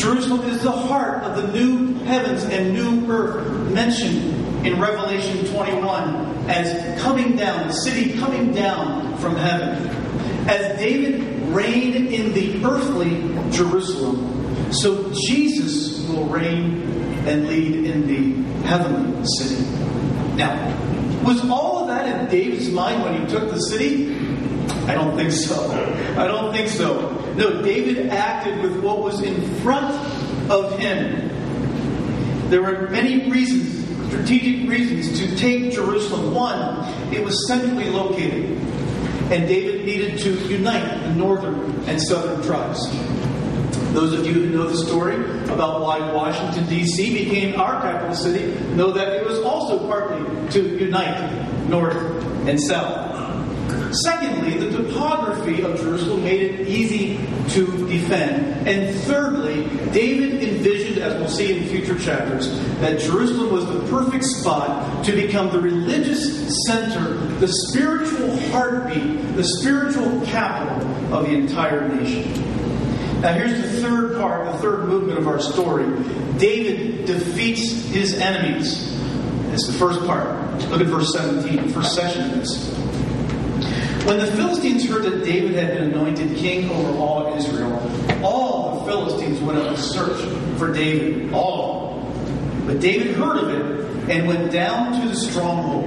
Jerusalem 0.00 0.48
is 0.48 0.62
the 0.62 0.72
heart 0.72 1.22
of 1.24 1.36
the 1.36 1.52
new 1.52 1.92
heavens 2.04 2.44
and 2.44 2.72
new 2.72 3.12
earth 3.12 3.70
mentioned 3.70 4.66
in 4.66 4.80
Revelation 4.80 5.44
21 5.52 6.48
as 6.48 7.00
coming 7.02 7.36
down, 7.36 7.66
the 7.66 7.74
city 7.74 8.18
coming 8.18 8.50
down 8.52 9.18
from 9.18 9.36
heaven. 9.36 9.86
As 10.48 10.78
David 10.78 11.42
reigned 11.54 11.96
in 11.96 12.32
the 12.32 12.64
earthly 12.66 13.10
Jerusalem, 13.50 14.72
so 14.72 15.12
Jesus 15.12 16.00
will 16.08 16.24
reign 16.24 16.80
and 17.26 17.46
lead 17.46 17.84
in 17.84 18.06
the 18.06 18.66
heavenly 18.66 19.22
city. 19.36 19.62
Now, 20.36 20.56
was 21.26 21.46
all 21.50 21.80
of 21.80 21.88
that 21.88 22.22
in 22.22 22.30
David's 22.30 22.70
mind 22.70 23.02
when 23.02 23.20
he 23.20 23.26
took 23.26 23.50
the 23.50 23.60
city? 23.60 24.19
I 24.88 24.94
don't 24.94 25.16
think 25.16 25.32
so. 25.32 25.70
I 26.16 26.26
don't 26.26 26.52
think 26.52 26.68
so. 26.68 27.10
No, 27.36 27.62
David 27.62 28.08
acted 28.08 28.60
with 28.62 28.82
what 28.82 29.00
was 29.00 29.22
in 29.22 29.42
front 29.60 29.94
of 30.50 30.78
him. 30.78 31.28
There 32.50 32.62
were 32.62 32.88
many 32.90 33.30
reasons, 33.30 33.86
strategic 34.08 34.68
reasons, 34.68 35.18
to 35.20 35.36
take 35.36 35.72
Jerusalem. 35.72 36.34
One, 36.34 37.14
it 37.14 37.24
was 37.24 37.46
centrally 37.46 37.88
located, 37.90 38.58
and 39.30 39.46
David 39.46 39.86
needed 39.86 40.18
to 40.20 40.32
unite 40.48 41.02
the 41.02 41.14
northern 41.14 41.70
and 41.88 42.00
southern 42.02 42.42
tribes. 42.42 42.88
Those 43.92 44.12
of 44.12 44.26
you 44.26 44.32
who 44.32 44.50
know 44.50 44.68
the 44.68 44.76
story 44.76 45.16
about 45.44 45.80
why 45.80 46.12
Washington, 46.12 46.68
D.C. 46.68 47.24
became 47.24 47.60
our 47.60 47.80
capital 47.82 48.14
city 48.14 48.52
know 48.74 48.92
that 48.92 49.12
it 49.12 49.26
was 49.26 49.40
also 49.40 49.86
partly 49.88 50.50
to 50.50 50.78
unite 50.78 51.68
North 51.68 51.96
and 52.46 52.60
South. 52.60 53.10
Secondly, 53.92 54.56
the 54.56 54.82
topography 54.82 55.62
of 55.62 55.76
Jerusalem 55.78 56.22
made 56.22 56.42
it 56.42 56.68
easy 56.68 57.16
to 57.50 57.88
defend. 57.88 58.68
And 58.68 58.94
thirdly, 59.00 59.64
David 59.92 60.44
envisioned, 60.44 60.98
as 60.98 61.14
we'll 61.18 61.28
see 61.28 61.58
in 61.58 61.66
future 61.66 61.98
chapters, 61.98 62.50
that 62.80 63.00
Jerusalem 63.00 63.52
was 63.52 63.66
the 63.66 63.80
perfect 63.90 64.24
spot 64.24 65.04
to 65.04 65.12
become 65.12 65.50
the 65.50 65.60
religious 65.60 66.54
center, 66.66 67.14
the 67.40 67.48
spiritual 67.48 68.36
heartbeat, 68.50 69.34
the 69.34 69.44
spiritual 69.44 70.20
capital 70.26 70.86
of 71.12 71.26
the 71.26 71.32
entire 71.32 71.88
nation. 71.88 72.32
Now, 73.20 73.34
here's 73.34 73.60
the 73.60 73.82
third 73.82 74.16
part, 74.18 74.52
the 74.52 74.58
third 74.58 74.88
movement 74.88 75.18
of 75.18 75.26
our 75.26 75.40
story. 75.40 75.84
David 76.38 77.06
defeats 77.06 77.70
his 77.86 78.14
enemies. 78.14 78.96
That's 79.48 79.66
the 79.66 79.74
first 79.74 80.00
part. 80.06 80.28
Look 80.70 80.80
at 80.80 80.86
verse 80.86 81.12
17, 81.12 81.68
first 81.70 81.94
section 81.94 82.30
of 82.30 82.36
this. 82.36 82.70
When 84.06 84.18
the 84.18 84.26
Philistines 84.26 84.88
heard 84.88 85.04
that 85.04 85.24
David 85.24 85.54
had 85.54 85.74
been 85.74 85.92
anointed 85.92 86.36
king 86.36 86.70
over 86.70 86.98
all 86.98 87.26
of 87.26 87.38
Israel, 87.38 87.78
all 88.24 88.80
the 88.80 88.90
Philistines 88.90 89.40
went 89.40 89.58
up 89.58 89.76
to 89.76 89.80
search 89.80 90.20
for 90.58 90.72
David. 90.72 91.32
All. 91.32 92.12
But 92.66 92.80
David 92.80 93.14
heard 93.14 93.36
of 93.36 93.50
it 93.50 94.10
and 94.10 94.26
went 94.26 94.50
down 94.50 95.00
to 95.00 95.08
the 95.08 95.14
stronghold. 95.14 95.86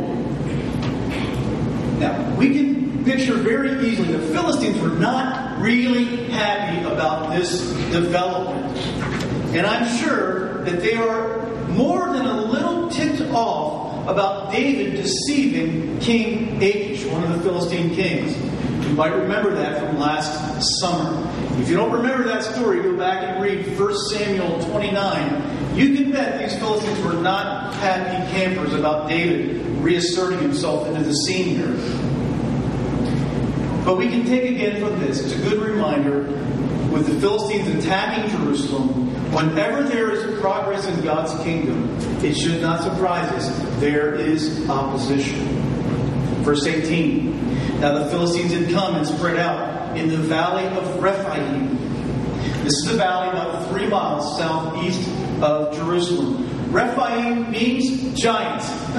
Now, 2.00 2.36
we 2.38 2.54
can 2.54 3.04
picture 3.04 3.34
very 3.34 3.88
easily 3.88 4.14
the 4.14 4.28
Philistines 4.34 4.80
were 4.80 4.90
not 4.90 5.60
really 5.60 6.30
happy 6.30 6.86
about 6.86 7.36
this 7.36 7.62
development. 7.92 8.78
And 9.56 9.66
I'm 9.66 9.98
sure 9.98 10.64
that 10.64 10.82
they 10.82 10.96
are 10.96 11.46
more 11.68 12.14
than 12.14 12.26
a 12.26 12.42
little 12.46 12.90
ticked 12.90 13.22
off 13.32 13.83
about 14.08 14.52
David 14.52 14.96
deceiving 14.96 16.00
King 16.00 16.58
Achish, 16.58 17.06
one 17.06 17.24
of 17.24 17.30
the 17.38 17.40
Philistine 17.42 17.96
kings. 17.96 18.36
You 18.86 18.94
might 18.96 19.14
remember 19.14 19.54
that 19.56 19.80
from 19.80 19.98
last 19.98 20.62
summer. 20.80 21.30
If 21.62 21.70
you 21.70 21.76
don't 21.76 21.92
remember 21.92 22.24
that 22.26 22.44
story, 22.44 22.82
go 22.82 22.98
back 22.98 23.24
and 23.24 23.42
read 23.42 23.80
1 23.80 23.98
Samuel 24.10 24.62
29. 24.66 25.78
You 25.78 25.96
can 25.96 26.12
bet 26.12 26.40
these 26.40 26.60
Philistines 26.60 27.00
were 27.04 27.14
not 27.14 27.74
happy 27.76 28.32
campers 28.32 28.74
about 28.74 29.08
David 29.10 29.66
reasserting 29.78 30.40
himself 30.40 30.88
into 30.88 31.04
the 31.04 31.14
scene 31.14 31.56
here. 31.56 31.74
But 33.86 33.98
we 33.98 34.08
can 34.10 34.26
take 34.26 34.50
again 34.52 34.80
from 34.80 35.00
this, 35.00 35.20
it's 35.22 35.34
a 35.34 35.50
good 35.50 35.60
reminder, 35.60 36.28
with 36.94 37.08
the 37.08 37.20
Philistines 37.20 37.68
attacking 37.84 38.30
Jerusalem, 38.30 39.34
whenever 39.34 39.82
there 39.84 40.12
is 40.12 40.40
progress 40.40 40.86
in 40.86 41.02
God's 41.02 41.34
kingdom, 41.44 41.90
it 42.24 42.36
should 42.36 42.62
not 42.62 42.84
surprise 42.84 43.30
us, 43.32 43.80
there 43.80 44.14
is 44.14 44.70
opposition. 44.70 45.40
Verse 46.44 46.66
18 46.68 47.80
Now 47.80 47.98
the 47.98 48.10
Philistines 48.12 48.54
had 48.54 48.70
come 48.72 48.96
and 48.96 49.08
spread 49.08 49.38
out 49.38 49.98
in 49.98 50.08
the 50.08 50.18
valley 50.18 50.66
of 50.78 51.02
Rephaim. 51.02 51.78
This 52.64 52.74
is 52.86 52.92
a 52.94 52.98
valley 52.98 53.30
about 53.30 53.68
three 53.70 53.88
miles 53.88 54.38
southeast 54.38 55.10
of 55.42 55.76
Jerusalem. 55.76 56.72
Rephaim 56.72 57.50
means 57.50 58.20
giant. 58.20 58.62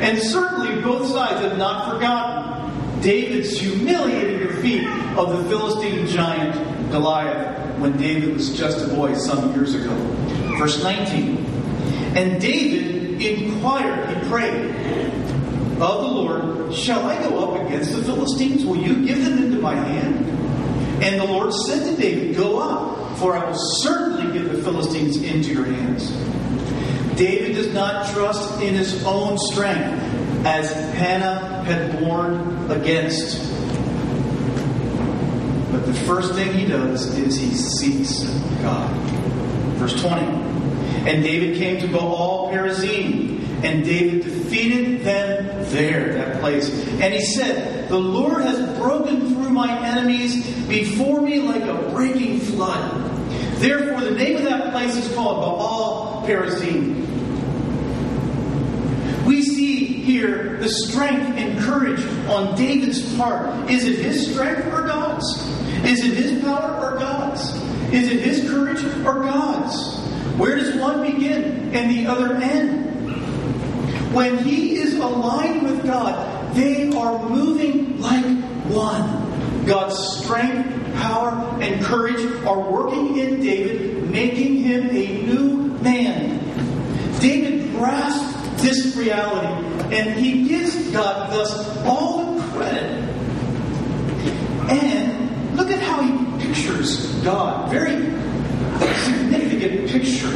and 0.00 0.18
certainly 0.18 0.80
both 0.80 1.06
sides 1.08 1.40
have 1.42 1.58
not 1.58 1.92
forgotten 1.92 2.55
David's 3.02 3.58
humiliating 3.58 4.46
defeat 4.46 4.86
of 5.16 5.36
the 5.36 5.48
Philistine 5.48 6.06
giant 6.06 6.54
Goliath 6.90 7.78
when 7.78 7.96
David 7.96 8.34
was 8.34 8.56
just 8.56 8.84
a 8.84 8.88
boy 8.94 9.14
some 9.14 9.54
years 9.54 9.74
ago. 9.74 9.94
Verse 10.58 10.82
19. 10.82 11.36
And 12.16 12.40
David 12.40 13.20
inquired, 13.20 14.08
he 14.08 14.28
prayed 14.28 14.70
of 15.80 16.00
the 16.00 16.08
Lord, 16.08 16.74
Shall 16.74 17.04
I 17.04 17.22
go 17.28 17.50
up 17.50 17.66
against 17.66 17.94
the 17.94 18.02
Philistines? 18.02 18.64
Will 18.64 18.78
you 18.78 19.06
give 19.06 19.22
them 19.24 19.44
into 19.44 19.58
my 19.60 19.74
hand? 19.74 20.24
And 21.02 21.20
the 21.20 21.26
Lord 21.26 21.52
said 21.52 21.84
to 21.84 22.00
David, 22.00 22.36
Go 22.36 22.58
up, 22.58 23.18
for 23.18 23.36
I 23.36 23.44
will 23.44 23.58
certainly 23.58 24.32
give 24.32 24.50
the 24.50 24.62
Philistines 24.62 25.18
into 25.18 25.52
your 25.52 25.66
hands. 25.66 26.10
David 27.16 27.54
does 27.54 27.72
not 27.72 28.12
trust 28.12 28.60
in 28.62 28.74
his 28.74 29.04
own 29.04 29.38
strength, 29.38 30.02
as 30.46 30.70
Hannah 30.94 31.64
had 31.64 32.00
warned 32.00 32.70
against. 32.70 33.36
But 35.72 35.84
the 35.86 35.94
first 36.06 36.34
thing 36.34 36.52
he 36.52 36.66
does 36.66 37.18
is 37.18 37.36
he 37.36 37.52
seeks 37.52 38.22
God. 38.62 38.88
Verse 39.78 40.00
20. 40.00 40.22
And 40.22 41.24
David 41.24 41.56
came 41.56 41.80
to 41.80 41.88
Baal 41.88 42.52
Perazim, 42.52 43.40
and 43.64 43.84
David 43.84 44.22
defeated 44.22 45.02
them 45.02 45.64
there, 45.72 46.14
that 46.14 46.40
place. 46.40 46.70
And 47.00 47.12
he 47.12 47.24
said, 47.24 47.88
The 47.88 47.98
Lord 47.98 48.42
has 48.42 48.78
broken 48.78 49.22
through 49.22 49.50
my 49.50 49.84
enemies 49.84 50.46
before 50.68 51.22
me 51.22 51.40
like 51.40 51.62
a 51.62 51.90
breaking 51.90 52.38
flood. 52.38 53.02
Therefore, 53.56 54.00
the 54.00 54.12
name 54.12 54.36
of 54.36 54.44
that 54.44 54.70
place 54.70 54.94
is 54.94 55.12
called 55.12 55.40
Baal 55.40 56.24
Perazim. 56.24 57.04
We 59.26 59.42
see 59.42 60.05
here 60.16 60.56
the 60.58 60.68
strength 60.68 61.36
and 61.36 61.58
courage 61.60 62.04
on 62.28 62.56
David's 62.56 63.14
part. 63.16 63.70
Is 63.70 63.84
it 63.84 63.98
his 63.98 64.32
strength 64.32 64.66
or 64.72 64.86
God's? 64.86 65.24
Is 65.84 66.04
it 66.04 66.14
his 66.14 66.42
power 66.42 66.74
or 66.82 66.98
God's? 66.98 67.54
Is 67.92 68.08
it 68.08 68.20
his 68.20 68.48
courage 68.50 68.82
or 69.04 69.22
God's? 69.22 69.98
Where 70.38 70.56
does 70.56 70.74
one 70.76 71.02
begin 71.02 71.74
and 71.74 71.90
the 71.90 72.06
other 72.06 72.34
end? 72.36 72.84
When 74.14 74.38
he 74.38 74.76
is 74.76 74.94
aligned 74.94 75.62
with 75.62 75.84
God, 75.84 76.54
they 76.54 76.90
are 76.96 77.28
moving 77.28 78.00
like 78.00 78.24
one. 78.64 79.66
God's 79.66 79.98
strength, 80.18 80.94
power, 80.94 81.30
and 81.60 81.84
courage 81.84 82.24
are 82.44 82.70
working 82.70 83.18
in 83.18 83.40
David, 83.40 84.10
making 84.10 84.62
him 84.62 84.88
a 84.90 85.22
new 85.22 85.56
man. 85.82 86.40
David 87.20 87.72
grasped 87.72 88.45
this 88.58 88.96
reality, 88.96 89.94
and 89.94 90.18
he 90.18 90.48
gives 90.48 90.90
God 90.90 91.30
thus 91.30 91.84
all 91.84 92.34
the 92.34 92.42
credit. 92.52 93.02
And 94.68 95.56
look 95.56 95.70
at 95.70 95.80
how 95.80 96.02
he 96.02 96.46
pictures 96.46 97.06
God. 97.22 97.70
Very 97.70 97.96
significant 99.04 99.88
picture 99.90 100.32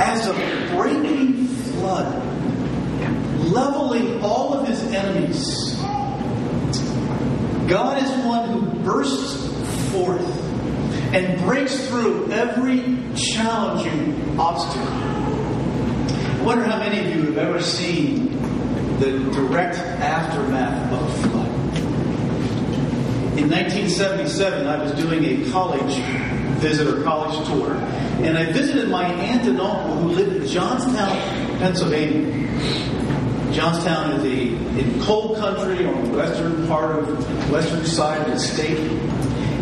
as 0.00 0.26
a 0.26 0.76
breaking 0.76 1.46
flood, 1.46 2.24
leveling 3.52 4.22
all 4.22 4.54
of 4.54 4.66
his 4.66 4.82
enemies. 4.92 5.74
God 7.68 8.02
is 8.02 8.10
one 8.24 8.48
who 8.50 8.60
bursts 8.82 9.92
forth 9.92 10.44
and 11.14 11.40
breaks 11.44 11.86
through 11.88 12.30
every 12.32 12.98
challenging 13.14 14.38
obstacle. 14.38 15.13
I 16.44 16.46
wonder 16.46 16.64
how 16.64 16.78
many 16.78 17.00
of 17.00 17.16
you 17.16 17.22
have 17.32 17.38
ever 17.38 17.62
seen 17.62 18.28
the 18.98 19.12
direct 19.32 19.78
aftermath 19.78 20.92
of 20.92 21.00
a 21.00 21.12
flood. 21.22 21.48
In 23.38 23.48
1977, 23.48 24.66
I 24.66 24.76
was 24.76 24.92
doing 24.92 25.24
a 25.24 25.50
college 25.50 25.94
visitor, 26.60 27.02
college 27.02 27.48
tour, 27.48 27.72
and 28.26 28.36
I 28.36 28.52
visited 28.52 28.90
my 28.90 29.06
aunt 29.06 29.48
and 29.48 29.58
uncle 29.58 29.96
who 29.96 30.08
lived 30.10 30.36
in 30.36 30.46
Johnstown, 30.46 31.16
Pennsylvania. 31.60 32.30
Johnstown 33.54 34.20
is 34.20 34.24
a 34.24 34.78
in 34.78 35.00
cold 35.00 35.38
country 35.38 35.86
on 35.86 36.04
the 36.04 36.14
western 36.14 36.68
part 36.68 36.98
of 36.98 37.50
western 37.50 37.86
side 37.86 38.20
of 38.20 38.34
the 38.34 38.38
state. 38.38 38.76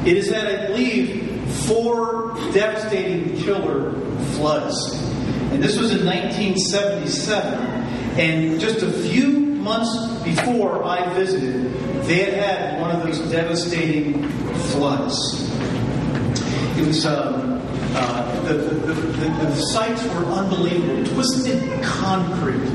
It 0.05 0.17
has 0.17 0.31
had, 0.31 0.49
I 0.49 0.67
believe, 0.67 1.49
four 1.65 2.35
devastating 2.53 3.37
killer 3.37 3.93
floods. 4.33 5.12
This 5.63 5.79
was 5.79 5.93
in 5.93 6.05
1977. 6.05 7.55
And 8.19 8.61
just 8.61 8.83
a 8.83 8.91
few 8.91 9.29
months 9.29 9.97
before 10.25 10.83
I 10.83 11.15
visited, 11.15 11.73
they 12.03 12.25
had 12.25 12.35
had 12.35 12.81
one 12.81 12.91
of 12.91 13.07
those 13.07 13.21
devastating 13.31 14.29
floods. 14.73 15.49
It 16.77 16.85
was 16.85 17.07
um, 17.07 17.63
uh, 17.95 18.43
the, 18.43 18.55
the, 18.55 18.93
the, 18.93 19.29
the, 19.29 19.55
sites 19.55 20.03
were 20.03 20.25
unbelievable. 20.25 21.05
Twisted 21.15 21.63
concrete, 21.85 22.67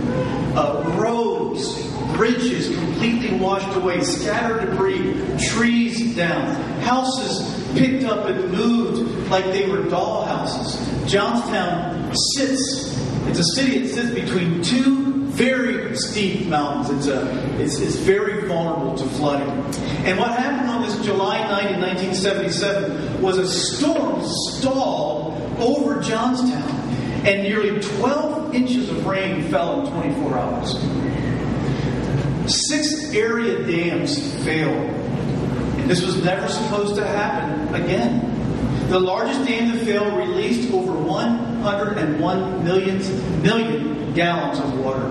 uh, 0.56 0.96
roads, 0.98 1.86
bridges 2.16 2.74
completely 2.74 3.38
washed 3.38 3.76
away, 3.76 4.02
scattered 4.02 4.62
debris, 4.62 5.14
trees 5.50 6.16
down, 6.16 6.56
houses 6.84 7.54
picked 7.74 8.06
up 8.06 8.28
and 8.28 8.50
moved 8.50 9.30
like 9.30 9.44
they 9.46 9.70
were 9.70 9.84
doll 9.90 10.24
houses. 10.24 11.12
Johnstown 11.12 11.97
sits, 12.14 12.98
it's 13.28 13.40
a 13.40 13.44
city 13.56 13.80
that 13.80 13.90
sits 13.90 14.14
between 14.14 14.62
two 14.62 15.08
very 15.38 15.96
steep 15.96 16.48
mountains. 16.48 16.98
It's, 16.98 17.08
a, 17.08 17.62
it's, 17.62 17.80
it's 17.80 17.96
very 17.96 18.48
vulnerable 18.48 18.96
to 18.98 19.06
flooding. 19.06 19.50
And 20.06 20.18
what 20.18 20.32
happened 20.32 20.70
on 20.70 20.82
this 20.82 21.06
July 21.06 21.40
night 21.42 21.72
in 21.72 21.80
1977 21.80 23.22
was 23.22 23.38
a 23.38 23.48
storm 23.48 24.24
stalled 24.26 25.40
over 25.60 26.02
Johnstown, 26.02 26.72
and 27.26 27.44
nearly 27.44 27.80
12 27.80 28.56
inches 28.56 28.90
of 28.90 29.06
rain 29.06 29.44
fell 29.52 29.86
in 29.86 29.92
24 29.92 30.38
hours. 30.38 30.72
Six 32.68 33.14
area 33.14 33.64
dams 33.68 34.18
failed. 34.44 34.90
And 35.80 35.90
this 35.90 36.02
was 36.02 36.24
never 36.24 36.48
supposed 36.48 36.96
to 36.96 37.06
happen 37.06 37.76
again. 37.76 38.37
The 38.90 39.00
largest 39.00 39.46
dam 39.46 39.74
to 39.74 39.86
fail 39.86 40.16
released 40.16 40.72
over 40.74 40.94
101 40.94 42.64
million, 42.64 43.42
million 43.42 44.14
gallons 44.14 44.60
of 44.60 44.80
water. 44.80 45.10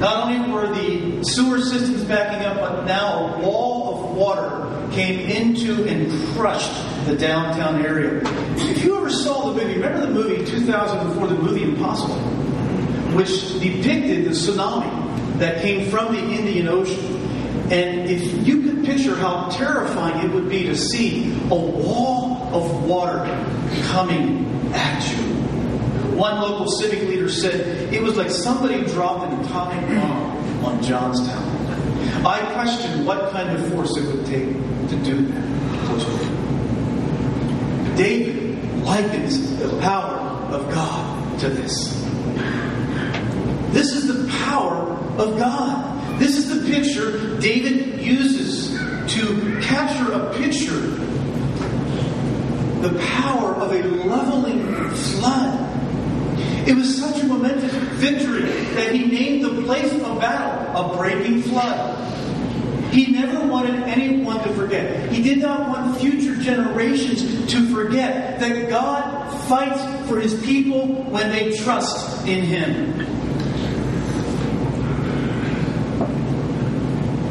Not 0.00 0.24
only 0.32 0.52
were 0.52 0.66
the 0.66 1.22
sewer 1.22 1.60
systems 1.60 2.02
backing 2.02 2.44
up, 2.44 2.58
but 2.58 2.84
now 2.84 3.36
a 3.36 3.40
wall 3.40 3.94
of 3.94 4.16
water 4.16 4.90
came 4.92 5.20
into 5.20 5.84
and 5.84 6.10
crushed 6.34 6.72
the 7.06 7.14
downtown 7.14 7.86
area. 7.86 8.20
If 8.56 8.82
you 8.82 8.96
ever 8.96 9.10
saw 9.10 9.52
the 9.52 9.62
movie, 9.62 9.74
remember 9.74 10.04
the 10.04 10.12
movie 10.12 10.44
2004, 10.44 11.26
the 11.28 11.34
movie 11.36 11.62
Impossible, 11.62 12.16
which 13.14 13.60
depicted 13.60 14.24
the 14.24 14.30
tsunami 14.30 15.38
that 15.38 15.62
came 15.62 15.88
from 15.88 16.12
the 16.12 16.20
Indian 16.20 16.66
Ocean. 16.66 16.98
And 17.70 18.10
if 18.10 18.44
you 18.44 18.62
could 18.62 18.84
picture 18.84 19.14
how 19.14 19.50
terrifying 19.50 20.28
it 20.28 20.34
would 20.34 20.48
be 20.48 20.64
to 20.64 20.76
see 20.76 21.32
a 21.48 21.54
wall 21.54 22.31
of 22.52 22.84
water 22.84 23.24
coming 23.86 24.72
at 24.74 25.02
you. 25.10 25.22
One 26.16 26.40
local 26.40 26.68
civic 26.70 27.08
leader 27.08 27.28
said 27.28 27.92
it 27.92 28.02
was 28.02 28.16
like 28.16 28.30
somebody 28.30 28.84
dropped 28.84 29.32
an 29.32 29.40
atomic 29.40 29.86
bomb 29.88 30.64
on 30.64 30.82
Johnstown. 30.82 31.62
I 32.24 32.40
question 32.52 33.04
what 33.04 33.30
kind 33.30 33.50
of 33.50 33.72
force 33.72 33.96
it 33.96 34.04
would 34.04 34.26
take 34.26 34.48
to 34.90 34.96
do 35.04 35.26
that. 35.28 35.52
David 37.96 38.82
likens 38.84 39.58
the 39.58 39.68
power 39.80 40.18
of 40.52 40.70
God 40.72 41.40
to 41.40 41.48
this. 41.48 42.02
This 43.72 43.92
is 43.92 44.06
the 44.06 44.28
power 44.44 44.92
of 45.18 45.38
God. 45.38 46.20
This 46.20 46.36
is 46.36 46.48
the 46.48 46.70
picture 46.70 47.38
David 47.40 48.00
uses 48.00 48.70
to 49.14 49.60
capture 49.62 50.12
a 50.12 50.32
picture, 50.34 50.78
the 52.82 52.98
power 52.98 53.54
of 53.54 53.72
a 53.72 53.82
leveling 53.82 54.90
flood. 54.90 55.68
It 56.68 56.76
was 56.76 56.98
such 56.98 57.22
a 57.22 57.26
momentous 57.26 57.72
victory 57.72 58.42
that 58.74 58.94
he 58.94 59.06
named 59.06 59.44
the 59.44 59.62
place 59.62 59.92
of 59.92 60.20
battle 60.20 60.62
a 60.74 60.96
breaking 60.96 61.42
flood. 61.42 61.98
He 62.92 63.12
never 63.12 63.46
wanted 63.46 63.82
anyone 63.84 64.42
to 64.42 64.52
forget. 64.54 65.10
He 65.10 65.22
did 65.22 65.38
not 65.38 65.68
want 65.68 65.98
future 65.98 66.36
generations 66.36 67.50
to 67.52 67.74
forget 67.74 68.38
that 68.40 68.68
God 68.68 69.48
fights 69.48 70.08
for 70.08 70.20
his 70.20 70.40
people 70.44 70.86
when 71.04 71.30
they 71.30 71.56
trust 71.56 72.26
in 72.26 72.44
him. 72.44 72.98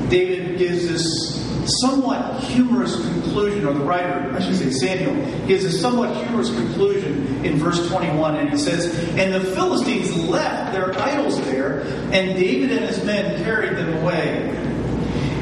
David 0.10 0.58
gives 0.58 0.88
this 0.88 1.41
somewhat 1.67 2.41
humorous 2.43 2.95
conclusion, 2.95 3.65
or 3.65 3.74
the 3.74 3.84
writer, 3.84 4.32
I 4.34 4.39
should 4.39 4.56
say 4.56 4.71
Samuel, 4.71 5.47
gives 5.47 5.65
a 5.65 5.71
somewhat 5.71 6.15
humorous 6.24 6.50
conclusion 6.50 7.45
in 7.45 7.58
verse 7.58 7.88
21, 7.89 8.36
and 8.38 8.50
he 8.50 8.58
says, 8.58 8.93
And 9.17 9.34
the 9.34 9.41
Philistines 9.52 10.15
left 10.15 10.74
their 10.74 10.97
idols 11.00 11.39
there, 11.45 11.82
and 12.12 12.38
David 12.38 12.71
and 12.71 12.86
his 12.86 13.04
men 13.06 13.43
carried 13.43 13.78
them 13.78 13.97
away. 13.97 14.50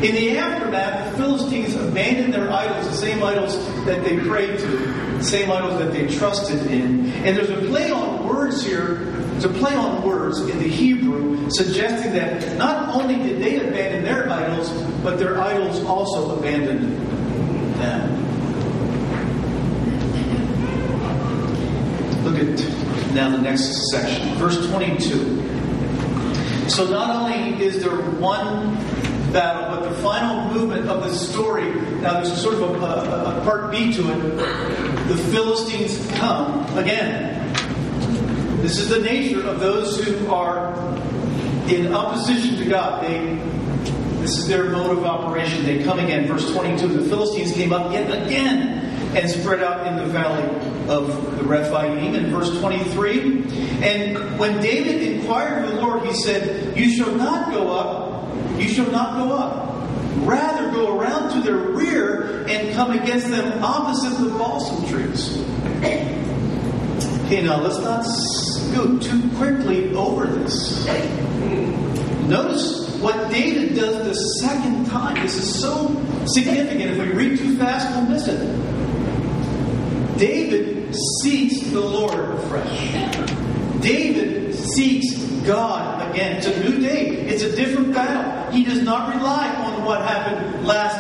In 0.02 0.16
the 0.16 0.38
aftermath, 0.38 1.12
the 1.12 1.18
Philistines 1.18 1.76
abandoned 1.76 2.34
their 2.34 2.50
idols, 2.50 2.88
the 2.88 2.94
same 2.94 3.22
idols 3.22 3.58
that 3.84 4.02
they 4.04 4.18
prayed 4.18 4.58
to, 4.58 4.68
the 4.68 5.24
same 5.24 5.52
idols 5.52 5.78
that 5.80 5.92
they 5.92 6.08
trusted 6.08 6.66
in. 6.68 7.12
And 7.12 7.36
there's 7.36 7.50
a 7.50 7.68
play 7.68 7.92
on 7.92 8.26
words 8.26 8.66
here, 8.66 8.96
there's 9.40 9.56
a 9.56 9.60
play 9.60 9.74
on 9.74 10.04
words 10.04 10.40
in 10.40 10.60
the 10.60 10.68
Hebrew 10.68 11.50
suggesting 11.52 12.12
that 12.12 12.58
not 12.58 12.94
only 12.94 13.16
did 13.16 13.42
they 13.42 13.56
abandon 13.56 14.04
their 14.04 14.30
idols, 14.30 14.70
but 15.02 15.18
their 15.18 15.42
idols 15.42 15.82
also 15.86 16.38
abandoned 16.38 16.92
them. 17.80 18.26
Look 22.26 22.38
at 22.38 22.60
now 23.14 23.30
the 23.30 23.42
next 23.42 23.90
section, 23.92 24.28
verse 24.36 24.68
22. 24.68 26.70
So 26.70 26.90
not 26.90 27.16
only 27.16 27.64
is 27.64 27.82
there 27.82 27.96
one 27.96 28.76
battle, 29.32 29.80
but 29.80 29.90
the 29.90 29.96
final 30.02 30.54
movement 30.54 30.90
of 30.90 31.02
the 31.04 31.16
story, 31.16 31.72
now 32.02 32.16
there's 32.16 32.42
sort 32.42 32.56
of 32.56 32.62
a, 32.62 32.66
a, 32.66 33.40
a 33.40 33.42
part 33.46 33.72
B 33.72 33.94
to 33.94 34.12
it. 34.12 34.36
The 35.08 35.16
Philistines 35.32 35.98
come 36.18 36.66
again. 36.78 37.39
This 38.62 38.78
is 38.78 38.90
the 38.90 39.00
nature 39.00 39.42
of 39.48 39.62
those 39.62 40.04
who 40.04 40.28
are 40.28 40.74
in 41.70 41.94
opposition 41.94 42.58
to 42.58 42.66
God. 42.66 43.06
They, 43.06 43.36
this 44.22 44.38
is 44.38 44.48
their 44.50 44.66
mode 44.66 44.98
of 44.98 45.06
operation. 45.06 45.64
They 45.64 45.82
come 45.82 45.98
again. 45.98 46.28
Verse 46.28 46.52
22 46.52 46.88
the 46.90 47.10
Philistines 47.10 47.54
came 47.54 47.72
up 47.72 47.94
yet 47.94 48.12
again 48.26 48.86
and 49.16 49.30
spread 49.30 49.64
out 49.64 49.88
in 49.88 49.96
the 49.96 50.06
valley 50.06 50.44
of 50.90 51.38
the 51.38 51.46
Rephaim. 51.46 52.14
In 52.14 52.30
verse 52.32 52.60
23, 52.60 53.44
and 53.82 54.38
when 54.38 54.62
David 54.62 55.04
inquired 55.04 55.64
of 55.64 55.72
the 55.72 55.82
Lord, 55.82 56.06
he 56.06 56.14
said, 56.14 56.78
You 56.78 56.90
shall 56.92 57.16
not 57.16 57.52
go 57.52 57.70
up, 57.70 58.60
you 58.60 58.68
shall 58.68 58.92
not 58.92 59.16
go 59.16 59.34
up. 59.34 59.68
Rather, 60.28 60.70
go 60.72 61.00
around 61.00 61.34
to 61.34 61.42
their 61.42 61.56
rear 61.56 62.46
and 62.48 62.76
come 62.76 62.92
against 62.92 63.30
them 63.30 63.64
opposite 63.64 64.22
the 64.22 64.30
balsam 64.38 64.86
trees. 64.90 65.38
Okay, 67.30 67.44
now 67.44 67.62
let's 67.62 67.78
not 67.78 68.04
go 68.74 68.98
too 69.00 69.30
quickly 69.38 69.94
over 69.96 70.26
this. 70.28 70.86
Notice 72.28 72.90
what 73.00 73.30
David 73.32 73.76
does 73.76 74.06
the 74.06 74.14
second 74.40 74.86
time. 74.88 75.16
This 75.22 75.36
is 75.38 75.62
so 75.62 75.88
significant. 76.26 76.92
If 76.92 76.98
we 77.00 77.14
read 77.14 77.40
too 77.40 77.58
fast, 77.58 77.90
we'll 77.96 78.10
miss 78.10 78.28
it. 78.28 78.40
David 80.18 80.94
seeks 81.22 81.62
the 81.72 81.80
Lord 81.80 82.20
afresh. 82.20 82.92
David 83.82 84.54
seeks 84.54 85.16
God 85.46 86.12
again. 86.12 86.38
It's 86.38 86.48
a 86.48 86.64
new 86.64 86.80
day, 86.80 87.08
it's 87.08 87.44
a 87.44 87.56
different 87.56 87.94
battle. 87.94 88.52
He 88.52 88.64
does 88.64 88.84
not 88.84 89.16
rely 89.16 89.48
on 89.56 89.86
what 89.86 90.02
happened 90.02 90.68
last 90.68 90.98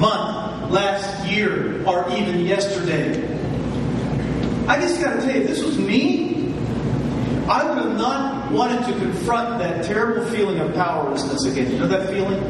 month, 0.00 0.72
last 0.72 1.26
year, 1.30 1.86
or 1.86 2.10
even 2.10 2.40
yesterday. 2.40 3.28
I 4.66 4.80
just 4.80 5.00
got 5.00 5.16
to 5.16 5.20
tell 5.20 5.36
you, 5.36 5.46
this 5.46 5.62
was 5.62 5.78
me. 5.78 6.31
I 7.52 7.68
would 7.68 7.84
have 7.84 7.98
not 7.98 8.50
wanted 8.50 8.86
to 8.86 8.98
confront 8.98 9.58
that 9.58 9.84
terrible 9.84 10.24
feeling 10.30 10.58
of 10.58 10.74
powerlessness 10.74 11.44
again. 11.44 11.70
You 11.70 11.80
know 11.80 11.86
that 11.86 12.08
feeling? 12.08 12.40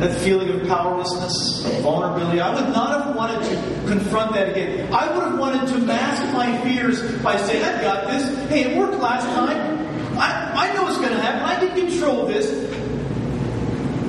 That 0.00 0.18
feeling 0.18 0.48
of 0.48 0.66
powerlessness, 0.66 1.62
of 1.66 1.82
vulnerability. 1.82 2.40
I 2.40 2.54
would 2.54 2.72
not 2.72 3.04
have 3.04 3.14
wanted 3.14 3.42
to 3.42 3.86
confront 3.86 4.32
that 4.32 4.48
again. 4.48 4.90
I 4.94 5.14
would 5.14 5.24
have 5.24 5.38
wanted 5.38 5.68
to 5.74 5.78
mask 5.80 6.32
my 6.32 6.58
fears 6.62 7.02
by 7.22 7.36
saying, 7.36 7.62
I've 7.62 7.82
got 7.82 8.06
this. 8.06 8.48
Hey, 8.48 8.62
it 8.62 8.78
worked 8.78 8.96
last 8.96 9.26
time. 9.26 9.78
I, 10.16 10.52
I 10.54 10.74
know 10.74 10.84
what's 10.84 10.96
going 10.96 11.12
to 11.12 11.20
happen. 11.20 11.42
I 11.42 11.56
can 11.56 11.86
control 11.86 12.24
this. 12.24 12.48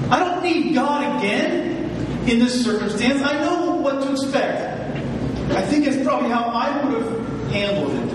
I 0.10 0.20
don't 0.20 0.44
need 0.44 0.74
God 0.74 1.18
again 1.18 1.90
in 2.30 2.40
this 2.40 2.64
circumstance. 2.64 3.22
I 3.22 3.34
know 3.42 3.76
what 3.76 4.02
to 4.04 4.12
expect. 4.14 4.62
I 5.52 5.62
think 5.62 5.88
it's 5.88 6.02
probably 6.06 6.30
how 6.30 6.46
I 6.46 6.86
would 6.86 7.02
have 7.02 7.52
handled 7.52 7.92
it. 7.98 8.11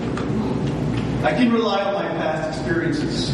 I 1.23 1.33
can 1.33 1.51
rely 1.51 1.83
on 1.83 1.93
my 1.93 2.07
past 2.09 2.59
experiences. 2.59 3.31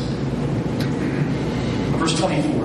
Verse 1.98 2.18
24. 2.20 2.64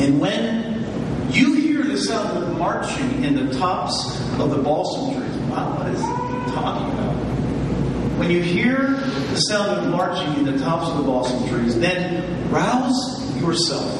And 0.00 0.20
when 0.20 1.30
you 1.30 1.54
hear 1.54 1.82
the 1.84 1.98
sound 1.98 2.42
of 2.42 2.56
marching 2.56 3.24
in 3.24 3.34
the 3.34 3.54
tops 3.58 4.20
of 4.38 4.50
the 4.50 4.58
balsam 4.58 5.14
trees, 5.14 5.36
wow, 5.48 5.76
what 5.76 5.88
is 5.92 6.00
he 6.00 6.54
talking 6.54 6.92
about? 6.92 7.14
When 8.18 8.30
you 8.30 8.42
hear 8.42 8.90
the 8.90 9.36
sound 9.36 9.84
of 9.84 9.90
marching 9.90 10.34
in 10.34 10.44
the 10.44 10.58
tops 10.62 10.88
of 10.88 10.98
the 10.98 11.02
balsam 11.02 11.48
trees, 11.48 11.78
then 11.78 12.50
rouse 12.50 13.36
yourself. 13.40 13.92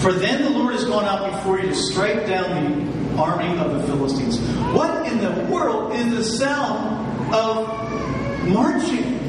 For 0.00 0.12
then 0.12 0.42
the 0.42 0.50
Lord 0.50 0.74
has 0.74 0.84
gone 0.84 1.04
out 1.04 1.30
before 1.32 1.60
you 1.60 1.68
to 1.68 1.74
strike 1.74 2.26
down 2.26 2.86
the 3.14 3.20
army 3.20 3.58
of 3.58 3.72
the 3.72 3.86
Philistines. 3.86 4.38
What 4.74 5.06
in 5.06 5.18
the 5.18 5.44
world 5.52 5.92
is 5.92 6.10
the 6.10 6.24
sound 6.24 7.34
of 7.34 7.91
marching? 8.48 9.20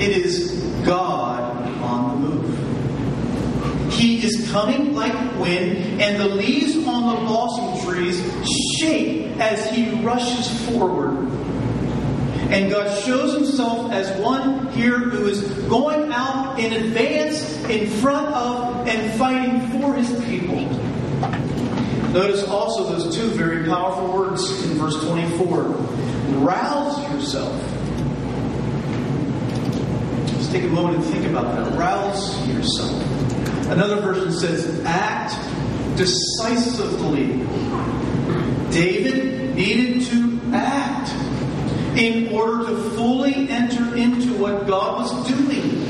It 0.00 0.16
is 0.16 0.50
God 0.84 1.68
on 1.82 2.22
the 2.22 2.28
move. 2.28 3.92
He 3.92 4.24
is 4.24 4.50
coming 4.50 4.94
like 4.94 5.12
wind, 5.38 6.00
and 6.00 6.18
the 6.18 6.28
leaves 6.28 6.76
on 6.86 7.14
the 7.14 7.20
balsam 7.26 7.86
trees 7.86 8.18
shake 8.78 9.26
as 9.38 9.68
he 9.70 9.90
rushes 10.02 10.48
forward. 10.70 11.28
And 12.50 12.70
God 12.70 13.02
shows 13.04 13.34
himself 13.34 13.92
as 13.92 14.10
one 14.20 14.68
here 14.68 14.98
who 14.98 15.26
is 15.26 15.42
going 15.68 16.10
out 16.12 16.58
in 16.58 16.72
advance, 16.72 17.42
in 17.66 17.88
front 17.88 18.28
of, 18.28 18.88
and 18.88 19.18
fighting 19.18 19.68
for 19.80 19.94
his 19.94 20.08
people. 20.24 20.89
Notice 22.12 22.44
also 22.48 22.84
those 22.84 23.16
two 23.16 23.28
very 23.30 23.64
powerful 23.66 24.12
words 24.12 24.64
in 24.64 24.76
verse 24.78 25.02
24 25.04 25.62
rouse 26.40 27.12
yourself. 27.12 27.52
Just 30.26 30.50
take 30.50 30.64
a 30.64 30.68
moment 30.68 30.96
and 30.96 31.04
think 31.04 31.26
about 31.26 31.54
that. 31.54 31.78
Rouse 31.78 32.48
yourself. 32.48 33.00
Another 33.68 34.00
version 34.00 34.32
says, 34.32 34.82
act 34.84 35.34
decisively. 35.96 37.26
David 38.70 39.54
needed 39.54 40.06
to 40.06 40.40
act 40.52 41.10
in 41.98 42.32
order 42.32 42.66
to 42.66 42.90
fully 42.90 43.48
enter 43.50 43.96
into 43.96 44.34
what 44.34 44.66
God 44.66 45.02
was 45.02 45.28
doing. 45.28 45.86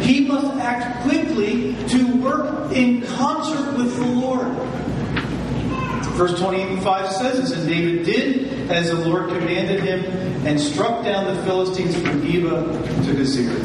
He 0.00 0.26
must 0.26 0.56
act 0.56 1.02
quickly 1.02 1.76
to 1.88 2.16
work 2.16 2.72
in 2.72 3.02
concert 3.02 3.76
with 3.76 3.96
the 3.96 4.06
Lord. 4.06 4.79
Verse 6.20 6.38
25 6.38 7.12
says 7.12 7.40
this, 7.40 7.58
and 7.58 7.66
David 7.66 8.04
did 8.04 8.70
as 8.70 8.90
the 8.90 9.08
Lord 9.08 9.30
commanded 9.30 9.80
him 9.80 10.04
and 10.46 10.60
struck 10.60 11.02
down 11.02 11.34
the 11.34 11.42
Philistines 11.44 11.94
from 11.94 12.20
Geba 12.20 12.74
to 13.06 13.14
Gezer. 13.14 13.56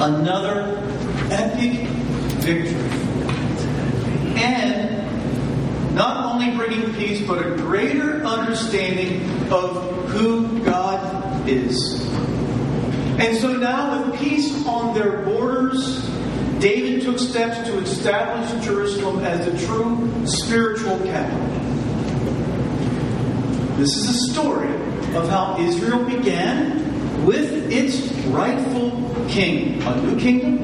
Another 0.00 0.82
epic 1.30 1.86
victory. 2.40 2.70
And 4.40 5.94
not 5.94 6.32
only 6.32 6.56
bringing 6.56 6.94
peace, 6.94 7.20
but 7.26 7.46
a 7.46 7.56
greater 7.56 8.24
understanding 8.24 9.28
of 9.52 10.08
who 10.12 10.64
God 10.64 11.46
is. 11.46 12.02
And 13.18 13.36
so 13.36 13.54
now, 13.54 14.02
with 14.02 14.18
peace 14.18 14.66
on 14.66 14.94
their 14.94 15.22
took 17.14 17.28
steps 17.28 17.68
to 17.68 17.78
establish 17.78 18.64
Jerusalem 18.64 19.24
as 19.24 19.46
the 19.46 19.66
true 19.66 20.26
spiritual 20.26 20.98
capital. 21.00 21.46
This 23.76 23.96
is 23.96 24.08
a 24.08 24.32
story 24.32 24.74
of 25.14 25.28
how 25.28 25.56
Israel 25.60 26.04
began 26.04 27.24
with 27.24 27.70
its 27.70 28.10
rightful 28.26 29.14
king, 29.28 29.80
a 29.82 30.02
new 30.02 30.18
kingdom, 30.18 30.58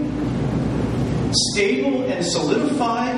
stable 1.52 2.04
and 2.10 2.24
solidified, 2.24 3.14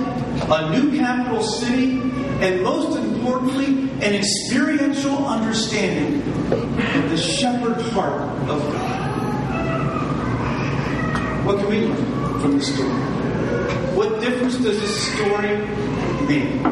a 0.50 0.78
new 0.78 0.98
capital 0.98 1.42
city, 1.42 2.00
and 2.42 2.62
most 2.62 2.98
importantly, 2.98 3.90
an 4.06 4.14
experiential 4.14 5.26
understanding 5.26 6.20
of 6.52 7.10
the 7.10 7.16
shepherd 7.16 7.80
heart 7.92 8.20
of 8.50 8.60
God. 8.72 9.08
What 11.46 11.58
can 11.58 11.68
we 11.68 11.86
learn 11.86 12.40
from 12.40 12.58
this 12.58 12.74
story? 12.74 13.11
What 13.94 14.20
difference 14.20 14.56
does 14.56 14.80
this 14.80 15.12
story 15.14 15.58
make? 16.26 16.62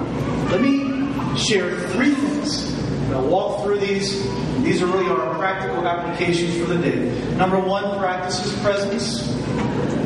Let 0.51 0.61
me 0.61 1.37
share 1.37 1.79
three 1.91 2.15
things. 2.15 2.75
I'll 3.11 3.27
walk 3.27 3.63
through 3.63 3.81
these. 3.81 4.23
These 4.63 4.83
are 4.83 4.87
really 4.87 5.09
our 5.09 5.35
practical 5.37 5.87
applications 5.87 6.57
for 6.57 6.65
the 6.73 6.79
day. 6.79 7.37
Number 7.37 7.59
one, 7.59 7.99
practice 7.99 8.41
His 8.41 8.59
presence. 8.61 9.29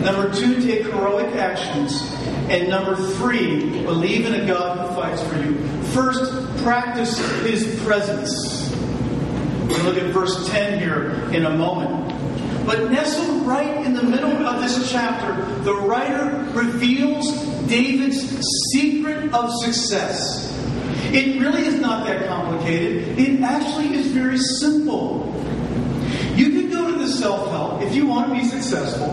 Number 0.03 0.35
two, 0.35 0.61
take 0.61 0.83
heroic 0.87 1.35
actions. 1.37 2.03
And 2.49 2.69
number 2.69 2.97
three, 2.97 3.83
believe 3.85 4.27
in 4.27 4.35
a 4.35 4.47
God 4.47 4.89
who 4.89 4.95
fights 4.95 5.23
for 5.23 5.39
you. 5.39 5.57
First, 5.93 6.33
practice 6.63 7.19
His 7.43 7.81
presence. 7.85 8.71
We'll 9.69 9.85
look 9.85 9.97
at 9.97 10.11
verse 10.13 10.49
10 10.49 10.79
here 10.79 11.11
in 11.33 11.47
a 11.47 11.57
moment. 11.57 12.13
But 12.67 12.91
nestled 12.91 13.47
right 13.47 13.84
middle 14.05 14.47
of 14.47 14.63
this 14.63 14.91
chapter, 14.91 15.45
the 15.63 15.75
writer 15.75 16.45
reveals 16.53 17.33
David's 17.67 18.41
secret 18.73 19.33
of 19.33 19.51
success. 19.63 20.51
It 21.13 21.41
really 21.41 21.67
is 21.67 21.81
not 21.81 22.07
that 22.07 22.27
complicated. 22.27 23.19
It 23.19 23.41
actually 23.41 23.95
is 23.95 24.09
very 24.09 24.39
simple. 24.39 25.33
You 26.35 26.51
can 26.51 26.71
go 26.71 26.91
to 26.91 26.99
the 26.99 27.09
self 27.09 27.51
help 27.51 27.83
if 27.83 27.95
you 27.95 28.07
want 28.07 28.29
to 28.29 28.35
be 28.35 28.45
successful. 28.45 29.13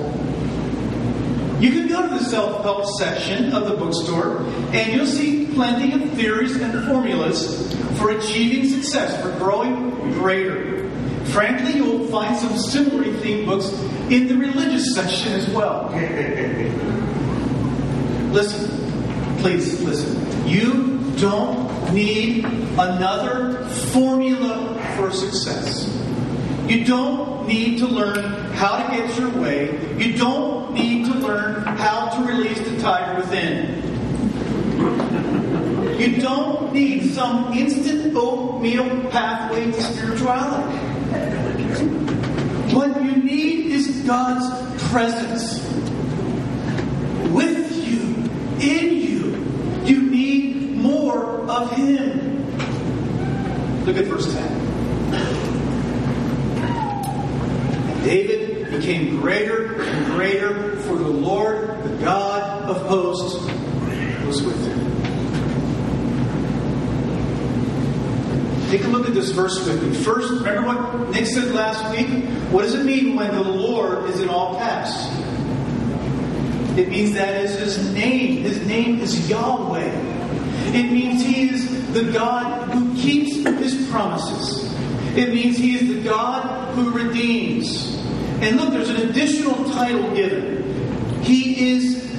You 1.61 1.69
can 1.69 1.87
go 1.87 2.01
to 2.01 2.07
the 2.07 2.23
self 2.25 2.63
help 2.63 2.85
section 2.97 3.53
of 3.53 3.67
the 3.67 3.75
bookstore 3.75 4.39
and 4.73 4.93
you'll 4.93 5.05
see 5.05 5.45
plenty 5.53 5.93
of 5.93 6.11
theories 6.13 6.55
and 6.55 6.87
formulas 6.87 7.71
for 7.99 8.09
achieving 8.11 8.67
success, 8.67 9.21
for 9.21 9.31
growing 9.37 9.91
greater. 10.13 10.80
Frankly, 11.31 11.75
you'll 11.75 12.07
find 12.07 12.35
some 12.37 12.57
similarly 12.57 13.11
themed 13.19 13.45
books 13.45 13.71
in 14.11 14.27
the 14.27 14.35
religious 14.35 14.93
section 14.93 15.33
as 15.33 15.47
well. 15.49 15.89
listen, 18.31 19.37
please 19.39 19.81
listen. 19.81 20.47
You 20.47 20.99
don't 21.17 21.93
need 21.93 22.45
another 22.45 23.65
formula 23.91 24.79
for 24.95 25.11
success. 25.11 25.87
You 26.67 26.85
don't 26.85 27.47
need 27.47 27.79
to 27.79 27.87
learn 27.87 28.23
how 28.53 28.77
to 28.77 28.95
get 28.95 29.17
your 29.17 29.29
way. 29.41 29.97
You 29.97 30.17
don't 30.17 30.73
need 30.73 31.05
to 31.05 31.13
learn 31.13 31.63
how 31.63 32.09
to 32.09 32.25
release 32.25 32.59
the 32.59 32.79
tiger 32.79 33.19
within. 33.19 33.81
You 35.99 36.21
don't 36.21 36.73
need 36.73 37.13
some 37.13 37.53
instant 37.53 38.15
oatmeal 38.15 39.09
pathway 39.11 39.71
to 39.71 39.81
spirituality. 39.81 40.77
What 42.73 43.03
you 43.03 43.17
need 43.17 43.65
is 43.67 44.00
God's 44.11 44.83
presence 44.89 45.63
with 47.31 47.71
you, 47.87 48.01
in 48.59 48.97
you. 48.97 49.21
You 49.85 50.01
need 50.01 50.75
more 50.75 51.49
of 51.49 51.71
Him. 51.71 52.45
Look 53.85 53.95
at 53.95 54.03
verse 54.03 54.29
10. 54.33 55.13
David 58.03 58.69
became 58.69 59.21
greater 59.21 59.81
and 59.81 60.05
greater, 60.07 60.75
for 60.81 60.97
the 60.97 61.07
Lord, 61.07 61.81
the 61.85 61.95
God 62.03 62.63
of 62.69 62.81
hosts, 62.87 63.35
was 64.27 64.43
with 64.43 64.67
him. 64.67 64.81
Take 68.71 68.85
a 68.85 68.87
look 68.87 69.05
at 69.05 69.13
this 69.13 69.31
verse 69.31 69.67
me. 69.67 69.93
First, 69.95 70.31
remember 70.31 70.65
what 70.65 71.09
Nick 71.09 71.25
said 71.25 71.53
last 71.53 71.93
week? 71.93 72.07
What 72.51 72.61
does 72.61 72.73
it 72.73 72.85
mean 72.85 73.17
when 73.17 73.35
the 73.35 73.43
Lord 73.43 74.09
is 74.09 74.21
in 74.21 74.29
all 74.29 74.57
caps? 74.59 75.09
It 76.77 76.87
means 76.87 77.11
that 77.15 77.43
is 77.43 77.59
his 77.59 77.93
name. 77.93 78.43
His 78.43 78.65
name 78.65 79.01
is 79.01 79.29
Yahweh. 79.29 79.91
It 80.73 80.89
means 80.89 81.21
he 81.21 81.49
is 81.49 81.91
the 81.91 82.13
God 82.13 82.69
who 82.69 82.95
keeps 82.95 83.45
his 83.59 83.89
promises. 83.89 84.73
It 85.17 85.33
means 85.33 85.57
he 85.57 85.75
is 85.75 85.93
the 85.93 86.03
God 86.03 86.73
who 86.73 86.91
redeems. 86.91 87.97
And 88.39 88.55
look, 88.55 88.71
there's 88.71 88.89
an 88.89 89.09
additional 89.09 89.65
title 89.73 90.15
given. 90.15 91.21
He 91.23 91.71
is 91.71 92.09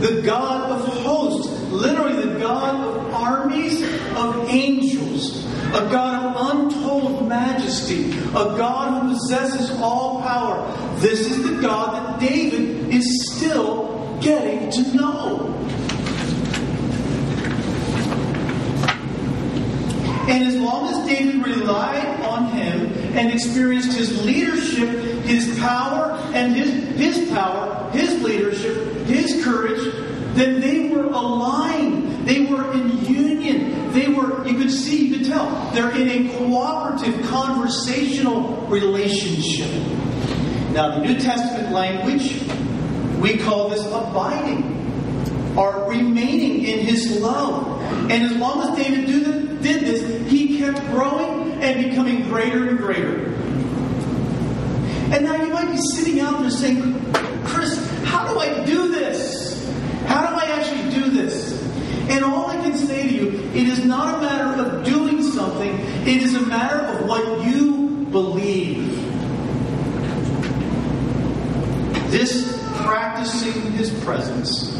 the 0.00 0.22
God 0.24 0.70
of 0.70 0.88
hosts, 1.02 1.52
literally 1.70 2.24
the 2.26 2.38
God 2.38 2.74
of 2.74 3.12
armies 3.12 3.82
of 4.16 4.48
angels 4.48 5.43
a 5.74 5.88
God 5.90 6.24
of 6.24 6.56
untold 6.56 7.28
majesty, 7.28 8.12
a 8.30 8.56
God 8.56 9.02
who 9.02 9.14
possesses 9.14 9.72
all 9.80 10.22
power. 10.22 10.64
This 11.00 11.28
is 11.28 11.42
the 11.42 11.60
God 11.60 11.94
that 11.94 12.20
David 12.20 12.94
is 12.94 13.32
still 13.32 14.18
getting 14.20 14.70
to 14.70 14.96
know. 14.96 15.50
And 20.28 20.44
as 20.44 20.54
long 20.56 20.94
as 20.94 21.06
David 21.06 21.44
relied 21.44 22.20
on 22.20 22.50
him 22.52 22.92
and 23.16 23.32
experienced 23.32 23.98
his 23.98 24.24
leadership, 24.24 24.88
his 25.24 25.58
power, 25.58 26.12
and 26.32 26.54
his, 26.54 26.70
his 26.96 27.28
power, 27.30 27.90
his 27.90 28.22
leadership, 28.22 29.06
his 29.06 29.44
courage, 29.44 29.92
then 30.34 30.60
they 30.60 30.88
were 30.88 31.04
aligned. 31.04 32.26
They 32.26 32.46
were 32.46 32.72
in 32.72 33.04
union. 33.04 33.92
They 33.92 34.08
were, 34.08 34.46
you 34.46 34.58
could 34.58 34.72
they're 35.72 35.94
in 35.94 36.08
a 36.08 36.38
cooperative, 36.38 37.24
conversational 37.26 38.66
relationship. 38.68 39.70
Now, 40.72 40.98
the 40.98 41.06
New 41.06 41.18
Testament 41.18 41.72
language, 41.72 42.42
we 43.20 43.38
call 43.38 43.68
this 43.68 43.84
abiding 43.86 45.54
or 45.56 45.88
remaining 45.88 46.64
in 46.64 46.80
his 46.80 47.20
love. 47.20 47.80
And 48.10 48.24
as 48.24 48.32
long 48.36 48.62
as 48.62 48.76
David 48.76 49.06
did 49.62 49.80
this, 49.80 50.30
he 50.30 50.58
kept 50.58 50.80
growing 50.90 51.52
and 51.62 51.88
becoming 51.88 52.22
greater 52.28 52.68
and 52.68 52.78
greater. 52.78 53.32
And 55.12 55.24
now 55.24 55.36
you 55.36 55.52
might 55.52 55.70
be 55.70 55.78
sitting 55.78 56.20
out 56.20 56.40
there 56.40 56.50
saying, 56.50 57.12
Chris, 57.44 57.78
how 58.04 58.32
do 58.32 58.40
I 58.40 58.64
do 58.64 58.88
this? 58.88 59.64
How 60.06 60.28
do 60.28 60.34
I 60.34 60.46
actually 60.58 60.90
do 60.90 61.10
this? 61.10 61.52
And 62.08 62.24
all 62.24 62.48
I 62.48 62.56
can 62.56 62.76
say 62.76 63.08
to 63.08 63.14
you, 63.14 63.28
it 63.54 63.68
is 63.68 63.84
not 63.84 64.18
a 64.18 64.22
matter 64.22 64.62
of 64.62 64.84
doing 64.84 65.22
something, 65.22 65.70
it 66.06 66.22
is 66.22 66.34
a 66.34 66.43
matter 66.56 66.80
of 66.86 67.08
what 67.08 67.44
you 67.44 68.06
believe. 68.12 68.78
This 72.12 72.32
practicing 72.76 73.72
his 73.72 73.90
presence 74.04 74.70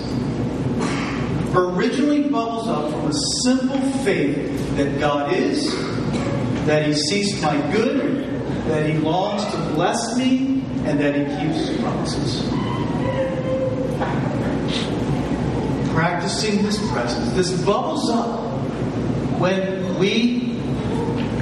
originally 1.53 2.29
bubbles 2.29 2.69
up 2.69 2.93
from 2.93 3.11
a 3.11 3.15
simple 3.43 3.81
faith 4.05 4.77
that 4.77 5.01
God 5.01 5.33
is, 5.33 5.75
that 6.67 6.87
he 6.87 6.93
sees 6.95 7.43
my 7.43 7.57
good, 7.73 8.25
that 8.69 8.89
he 8.89 8.97
longs 8.99 9.45
to 9.45 9.57
bless 9.75 10.17
me, 10.17 10.63
and 10.85 11.01
that 11.01 11.15
he 11.17 11.25
keeps 11.25 11.69
his 11.69 11.81
promises. 11.81 12.51
practicing 15.93 16.59
His 16.59 16.77
presence. 16.89 17.33
This 17.35 17.65
bubbles 17.65 18.11
up 18.11 18.41
when 19.39 19.97
we 19.97 20.44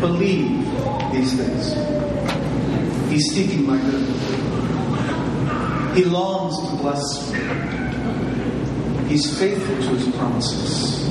believe 0.02 0.50
these 1.12 1.32
things. 1.34 1.74
He's 3.08 3.32
seeking 3.32 3.64
my 3.64 3.78
good. 3.78 4.02
He 5.96 6.04
longs 6.04 6.58
to 6.68 6.76
bless 6.76 7.30
me. 7.32 7.38
He's 9.08 9.38
faithful 9.38 9.76
to 9.76 9.88
His 9.94 10.08
promises. 10.16 11.08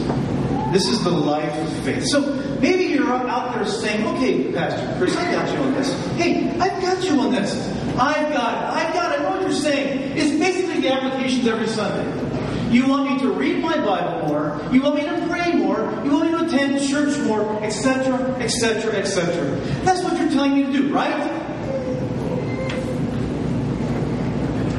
This 0.73 0.87
is 0.89 1.01
the 1.03 1.11
life 1.11 1.57
of 1.57 1.85
faith. 1.85 2.05
So 2.07 2.19
maybe 2.59 2.83
you're 2.85 3.07
out 3.07 3.55
there 3.55 3.65
saying, 3.65 4.05
okay, 4.15 4.51
Pastor 4.51 4.97
Chris, 4.97 5.15
I 5.15 5.31
got 5.31 5.53
you 5.53 5.63
on 5.63 5.73
this. 5.73 5.93
Hey, 6.15 6.49
I've 6.59 6.81
got 6.81 7.03
you 7.03 7.19
on 7.21 7.31
this. 7.31 7.55
I've 7.97 8.33
got 8.33 8.53
it. 8.53 8.87
I've 8.87 8.93
got 8.93 9.19
it. 9.19 9.21
What 9.25 9.41
you're 9.41 9.53
saying. 9.53 10.17
It's 10.17 10.37
basically 10.37 10.81
the 10.81 10.91
applications 10.93 11.47
every 11.47 11.67
Sunday. 11.67 12.30
You 12.71 12.87
want 12.87 13.11
me 13.11 13.19
to 13.19 13.33
read 13.33 13.61
my 13.61 13.75
Bible 13.75 14.29
more. 14.29 14.61
You 14.71 14.81
want 14.81 14.95
me 14.95 15.01
to 15.01 15.27
pray 15.27 15.51
more. 15.51 15.79
You 16.05 16.11
want 16.11 16.31
me 16.31 16.37
to 16.37 16.45
attend 16.45 16.87
church 16.87 17.19
more, 17.19 17.61
etc., 17.61 18.15
etc., 18.39 18.95
etc. 18.95 19.57
That's 19.83 20.01
what 20.03 20.17
you're 20.17 20.29
telling 20.29 20.55
me 20.55 20.63
to 20.63 20.71
do, 20.71 20.93
right? 20.93 21.19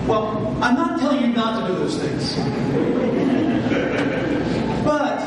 Well, 0.07 0.57
I'm 0.63 0.75
not 0.75 1.01
telling 1.01 1.21
you 1.21 1.35
not 1.35 1.61
to 1.61 1.67
do 1.75 1.81
those 1.81 1.99
things. 1.99 2.35
but 4.85 5.19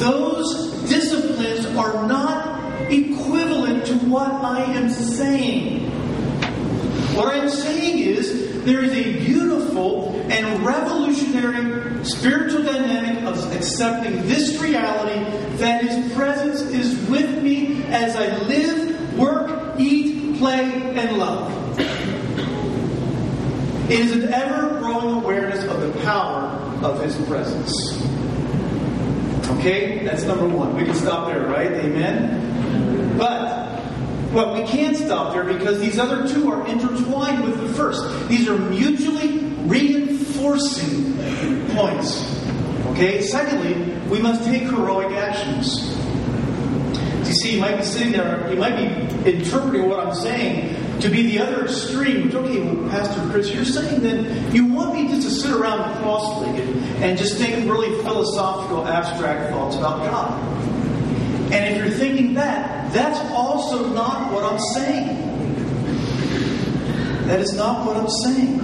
those 0.00 0.82
disciplines 0.88 1.66
are 1.66 2.04
not 2.08 2.90
equivalent 2.90 3.86
to 3.86 3.94
what 4.08 4.28
I 4.28 4.64
am 4.64 4.90
saying. 4.90 5.88
What 7.14 7.28
I'm 7.28 7.48
saying 7.48 8.00
is 8.00 8.41
there 8.64 8.84
is 8.84 8.92
a 8.92 9.18
beautiful 9.24 10.14
and 10.30 10.64
revolutionary 10.64 12.04
spiritual 12.04 12.62
dynamic 12.62 13.24
of 13.24 13.52
accepting 13.56 14.26
this 14.28 14.60
reality 14.60 15.24
that 15.56 15.84
His 15.84 16.12
presence 16.12 16.60
is 16.62 16.94
with 17.08 17.42
me 17.42 17.82
as 17.86 18.16
I 18.16 18.36
live, 18.44 19.18
work, 19.18 19.78
eat, 19.78 20.38
play, 20.38 20.64
and 20.64 21.18
love. 21.18 21.78
It 23.90 24.00
is 24.00 24.12
an 24.12 24.32
ever 24.32 24.78
growing 24.78 25.16
awareness 25.16 25.64
of 25.64 25.80
the 25.80 26.00
power 26.02 26.48
of 26.84 27.02
His 27.02 27.16
presence. 27.26 27.72
Okay? 29.58 30.04
That's 30.04 30.22
number 30.22 30.48
one. 30.48 30.76
We 30.76 30.84
can 30.84 30.94
stop 30.94 31.26
there, 31.26 31.46
right? 31.46 31.72
Amen? 31.72 33.16
But 33.18 33.61
well, 34.32 34.54
we 34.54 34.66
can't 34.66 34.96
stop 34.96 35.34
there 35.34 35.44
because 35.44 35.78
these 35.80 35.98
other 35.98 36.26
two 36.26 36.50
are 36.50 36.66
intertwined 36.66 37.44
with 37.44 37.60
the 37.60 37.72
first. 37.74 38.28
These 38.28 38.48
are 38.48 38.56
mutually 38.56 39.38
reinforcing 39.66 41.16
points. 41.74 42.42
Okay? 42.88 43.22
Secondly, 43.22 43.74
we 44.08 44.20
must 44.20 44.44
take 44.44 44.62
heroic 44.62 45.12
actions. 45.12 45.90
You 47.28 47.34
see, 47.34 47.54
you 47.54 47.60
might 47.60 47.76
be 47.76 47.82
sitting 47.82 48.12
there, 48.12 48.50
you 48.52 48.58
might 48.58 48.76
be 48.76 49.30
interpreting 49.30 49.88
what 49.88 50.06
I'm 50.06 50.14
saying 50.14 51.00
to 51.00 51.08
be 51.08 51.22
the 51.22 51.38
other 51.40 51.64
extreme. 51.64 52.34
Okay, 52.34 52.60
well, 52.60 52.88
Pastor 52.90 53.20
Chris, 53.30 53.52
you're 53.52 53.64
saying 53.64 54.02
that 54.02 54.54
you 54.54 54.66
want 54.66 54.94
me 54.94 55.08
just 55.08 55.28
to 55.28 55.30
sit 55.30 55.52
around 55.52 56.00
cross-legged 56.00 56.76
and 57.02 57.18
just 57.18 57.38
think 57.38 57.68
really 57.68 57.90
philosophical, 58.02 58.86
abstract 58.86 59.50
thoughts 59.50 59.76
about 59.76 59.98
God. 60.10 60.71
And 61.52 61.76
if 61.76 61.76
you're 61.76 61.90
thinking 61.90 62.32
that, 62.34 62.90
that's 62.94 63.20
also 63.30 63.90
not 63.90 64.32
what 64.32 64.42
I'm 64.42 64.58
saying. 64.74 65.28
That 67.26 67.40
is 67.40 67.52
not 67.52 67.86
what 67.86 67.98
I'm 67.98 68.08
saying. 68.08 68.58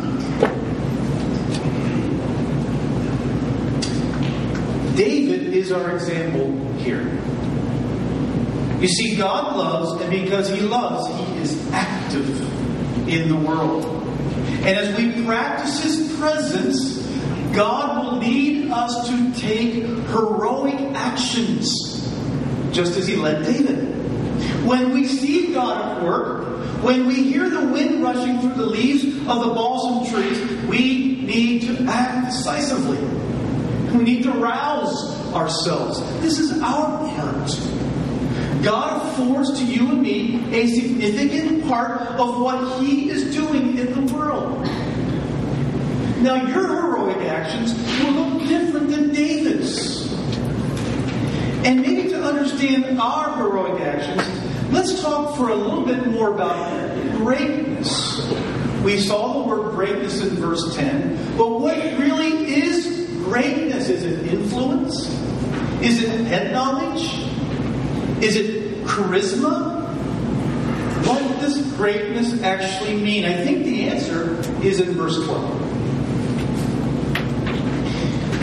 David 4.96 5.52
is 5.52 5.70
our 5.70 5.94
example 5.94 6.50
here. 6.76 7.04
You 8.80 8.88
see, 8.88 9.16
God 9.16 9.54
loves, 9.54 10.00
and 10.00 10.10
because 10.10 10.48
He 10.48 10.60
loves, 10.60 11.14
He 11.14 11.38
is 11.40 11.70
active 11.72 13.06
in 13.06 13.28
the 13.28 13.36
world. 13.36 13.84
And 13.84 14.78
as 14.78 14.96
we 14.96 15.26
practice 15.26 15.82
His 15.82 16.16
presence, 16.18 17.06
God 17.54 18.02
will 18.02 18.18
lead 18.18 18.70
us 18.70 19.08
to 19.08 19.32
take 19.34 19.84
heroic 19.84 20.80
actions 20.94 21.97
just 22.72 22.96
as 22.96 23.06
he 23.06 23.16
led 23.16 23.44
David. 23.44 23.78
When 24.66 24.92
we 24.92 25.06
see 25.06 25.52
God 25.52 25.96
at 25.98 26.04
work, 26.04 26.82
when 26.82 27.06
we 27.06 27.14
hear 27.14 27.48
the 27.48 27.66
wind 27.66 28.02
rushing 28.02 28.40
through 28.40 28.54
the 28.54 28.66
leaves 28.66 29.04
of 29.04 29.40
the 29.40 29.52
balsam 29.54 30.12
trees, 30.12 30.40
we 30.66 31.16
need 31.22 31.62
to 31.62 31.84
act 31.88 32.26
decisively. 32.26 32.98
We 33.96 34.04
need 34.04 34.22
to 34.24 34.32
rouse 34.32 35.16
ourselves. 35.32 36.00
This 36.20 36.38
is 36.38 36.60
our 36.62 36.98
part. 37.16 37.50
God 38.62 39.06
affords 39.06 39.58
to 39.58 39.64
you 39.64 39.88
and 39.88 40.02
me 40.02 40.44
a 40.52 40.66
significant 40.66 41.66
part 41.66 42.00
of 42.18 42.40
what 42.40 42.80
He 42.80 43.10
is 43.10 43.34
doing 43.34 43.78
in 43.78 44.06
the 44.06 44.14
world. 44.14 44.64
Now, 46.22 46.46
your 46.46 46.66
heroic 46.68 47.18
actions 47.18 47.74
will 48.02 48.12
look 48.12 48.48
different 48.48 48.90
than 48.90 49.12
David's. 49.12 50.17
And 51.68 51.82
maybe 51.82 52.08
to 52.08 52.22
understand 52.24 52.98
our 52.98 53.36
heroic 53.36 53.78
actions, 53.82 54.26
let's 54.72 55.02
talk 55.02 55.36
for 55.36 55.50
a 55.50 55.54
little 55.54 55.84
bit 55.84 56.06
more 56.06 56.32
about 56.32 56.94
greatness. 57.18 58.26
We 58.82 58.98
saw 58.98 59.42
the 59.42 59.48
word 59.50 59.72
greatness 59.72 60.22
in 60.22 60.30
verse 60.30 60.74
10. 60.76 61.36
But 61.36 61.60
what 61.60 61.76
really 61.76 62.54
is 62.54 63.10
greatness? 63.22 63.90
Is 63.90 64.02
it 64.02 64.32
influence? 64.32 65.08
Is 65.82 66.02
it 66.02 66.08
head 66.24 66.52
knowledge? 66.52 67.02
Is 68.24 68.36
it 68.36 68.82
charisma? 68.86 69.94
What 71.06 71.20
does 71.42 71.60
greatness 71.74 72.42
actually 72.42 72.96
mean? 72.96 73.26
I 73.26 73.44
think 73.44 73.66
the 73.66 73.90
answer 73.90 74.38
is 74.64 74.80
in 74.80 74.94
verse 74.94 75.22
12. 75.22 75.67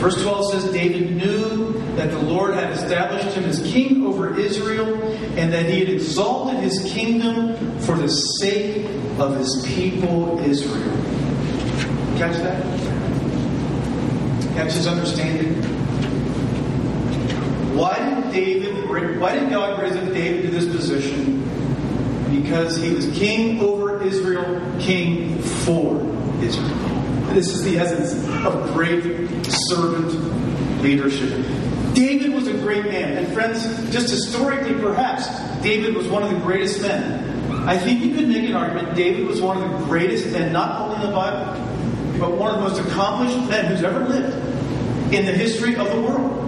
Verse 0.05 0.21
12 0.21 0.51
says 0.51 0.71
David 0.71 1.15
knew 1.15 1.73
that 1.95 2.11
the 2.11 2.19
Lord 2.19 2.53
had 2.53 2.71
established 2.73 3.35
him 3.35 3.45
as 3.45 3.59
king 3.63 4.05
over 4.05 4.39
Israel 4.39 5.01
and 5.35 5.51
that 5.51 5.65
he 5.65 5.79
had 5.79 5.89
exalted 5.89 6.59
his 6.59 6.83
kingdom 6.93 7.55
for 7.79 7.95
the 7.95 8.07
sake 8.07 8.85
of 9.17 9.35
his 9.35 9.65
people 9.65 10.37
Israel. 10.41 10.95
Catch 12.19 12.37
that? 12.43 12.61
Catch 14.53 14.73
his 14.73 14.85
understanding? 14.85 15.55
Why 17.75 17.97
did 17.97 18.31
David 18.31 19.19
why 19.19 19.39
did 19.39 19.49
God 19.49 19.81
raise 19.81 19.95
up 19.95 20.13
David 20.13 20.43
to 20.43 20.49
this 20.49 20.65
position? 20.67 21.41
Because 22.29 22.77
he 22.77 22.93
was 22.93 23.09
king 23.17 23.59
over 23.59 24.03
Israel, 24.03 24.61
king 24.79 25.39
for 25.41 25.99
Israel. 26.43 26.94
This 27.33 27.49
is 27.49 27.63
the 27.63 27.77
essence 27.77 28.13
of 28.45 28.73
great 28.73 29.03
servant 29.69 30.81
leadership. 30.81 31.45
David 31.93 32.33
was 32.33 32.47
a 32.47 32.53
great 32.53 32.85
man. 32.85 33.17
And 33.17 33.33
friends, 33.33 33.63
just 33.91 34.09
historically 34.09 34.73
perhaps, 34.73 35.27
David 35.61 35.95
was 35.95 36.07
one 36.07 36.23
of 36.23 36.29
the 36.29 36.39
greatest 36.39 36.81
men. 36.81 37.35
I 37.67 37.77
think 37.77 38.03
you 38.03 38.13
could 38.13 38.27
make 38.27 38.47
an 38.47 38.55
argument 38.55 38.95
David 38.95 39.25
was 39.25 39.41
one 39.41 39.61
of 39.61 39.79
the 39.79 39.85
greatest 39.85 40.27
men, 40.27 40.53
not 40.53 40.81
only 40.81 40.95
in 40.95 41.09
the 41.09 41.15
Bible, 41.15 41.61
but 42.19 42.37
one 42.37 42.53
of 42.53 42.61
the 42.61 42.69
most 42.69 42.87
accomplished 42.87 43.49
men 43.49 43.65
who's 43.65 43.83
ever 43.83 43.99
lived 44.01 45.13
in 45.13 45.25
the 45.25 45.31
history 45.31 45.75
of 45.75 45.89
the 45.89 46.01
world. 46.01 46.41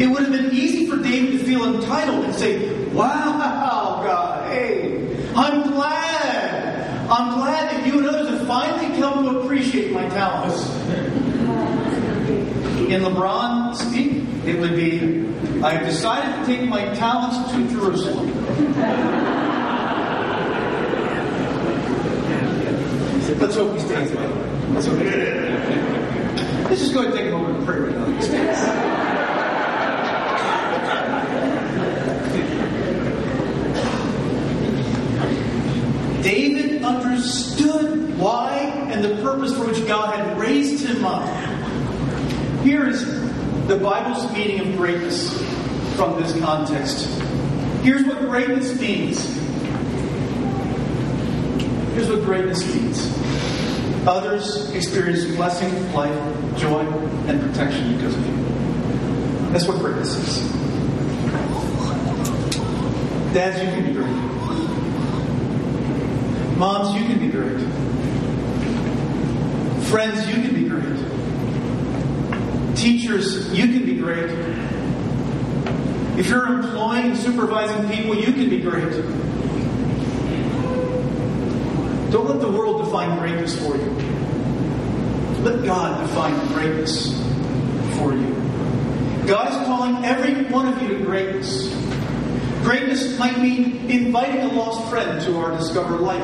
It 0.00 0.08
would 0.08 0.22
have 0.22 0.32
been 0.32 0.52
easy 0.52 0.86
for 0.86 0.96
David 0.96 1.38
to 1.38 1.44
feel 1.44 1.74
entitled 1.74 2.24
and 2.24 2.34
say, 2.34 2.84
Wow, 2.88 4.02
God, 4.04 4.50
hey, 4.50 5.30
I'm 5.34 5.70
glad. 5.70 6.74
I'm 7.10 7.38
glad 7.38 7.70
that 7.70 7.86
you 7.86 7.98
and 7.98 8.06
finally 8.54 8.96
come 9.00 9.24
to 9.24 9.40
appreciate 9.40 9.92
my 9.92 10.08
talents. 10.10 10.64
In 12.88 13.02
LeBron 13.02 13.74
speak, 13.74 14.22
it 14.46 14.60
would 14.60 14.76
be, 14.76 15.26
I've 15.60 15.84
decided 15.84 16.38
to 16.38 16.46
take 16.46 16.68
my 16.68 16.84
talents 16.94 17.50
to 17.50 17.68
Jerusalem. 17.68 18.28
Let's 23.40 23.56
hope 23.56 23.74
he 23.74 23.80
stays. 23.80 24.12
Let's 24.12 24.86
hope 24.86 24.98
he 25.00 25.04
Let's 26.68 26.80
just 26.80 26.94
go 26.94 27.02
and 27.02 27.12
take 27.12 27.26
a 27.26 27.30
moment 27.32 27.58
of 27.58 27.64
prayer 27.64 27.90
now. 27.90 28.04
David 36.22 36.84
understood 36.84 38.16
why 38.18 38.56
and 38.94 39.04
the 39.04 39.16
purpose 39.34 39.56
for 39.56 39.66
which 39.66 39.84
God 39.88 40.14
had 40.14 40.38
raised 40.38 40.86
him 40.86 41.04
up. 41.04 41.26
Here 42.62 42.88
is 42.88 43.04
the 43.66 43.76
Bible's 43.76 44.30
meaning 44.32 44.60
of 44.60 44.76
greatness 44.76 45.32
from 45.96 46.20
this 46.22 46.38
context. 46.38 47.06
Here's 47.82 48.04
what 48.04 48.20
greatness 48.20 48.78
means. 48.80 49.26
Here's 51.94 52.08
what 52.08 52.22
greatness 52.22 52.64
means. 52.74 53.12
Others 54.06 54.70
experience 54.70 55.24
blessing, 55.24 55.92
life, 55.92 56.16
joy, 56.56 56.80
and 57.26 57.40
protection 57.40 57.96
because 57.96 58.14
of 58.14 58.26
you. 58.26 58.36
That's 59.50 59.66
what 59.66 59.78
greatness 59.80 60.14
is. 60.14 60.52
Dads, 63.32 63.60
you 63.60 63.68
can 63.70 63.84
be 63.86 63.92
great. 63.92 64.14
Moms, 66.56 66.94
you 66.94 67.04
can 67.08 67.18
be 67.18 67.28
great. 67.28 68.03
Friends, 69.90 70.26
you 70.28 70.34
can 70.42 70.54
be 70.54 70.68
great. 70.68 70.98
Teachers, 72.76 73.52
you 73.52 73.66
can 73.68 73.86
be 73.86 73.96
great. 73.96 74.30
If 76.18 76.28
you're 76.28 76.46
employing 76.46 77.10
and 77.10 77.16
supervising 77.16 77.88
people, 77.90 78.14
you 78.14 78.32
can 78.32 78.48
be 78.48 78.60
great. 78.60 78.92
Don't 82.10 82.28
let 82.28 82.40
the 82.40 82.50
world 82.50 82.84
define 82.84 83.18
greatness 83.18 83.58
for 83.58 83.76
you. 83.76 83.90
Let 85.42 85.64
God 85.64 86.06
define 86.06 86.46
greatness 86.48 87.12
for 87.98 88.14
you. 88.14 88.34
God 89.26 89.48
is 89.50 89.66
calling 89.66 90.04
every 90.04 90.44
one 90.44 90.72
of 90.72 90.80
you 90.82 90.96
to 90.96 91.04
greatness. 91.04 91.68
Greatness 92.62 93.18
might 93.18 93.38
mean 93.38 93.90
inviting 93.90 94.42
a 94.42 94.52
lost 94.52 94.88
friend 94.90 95.20
to 95.22 95.36
our 95.38 95.56
Discover 95.56 95.96
Life 95.96 96.22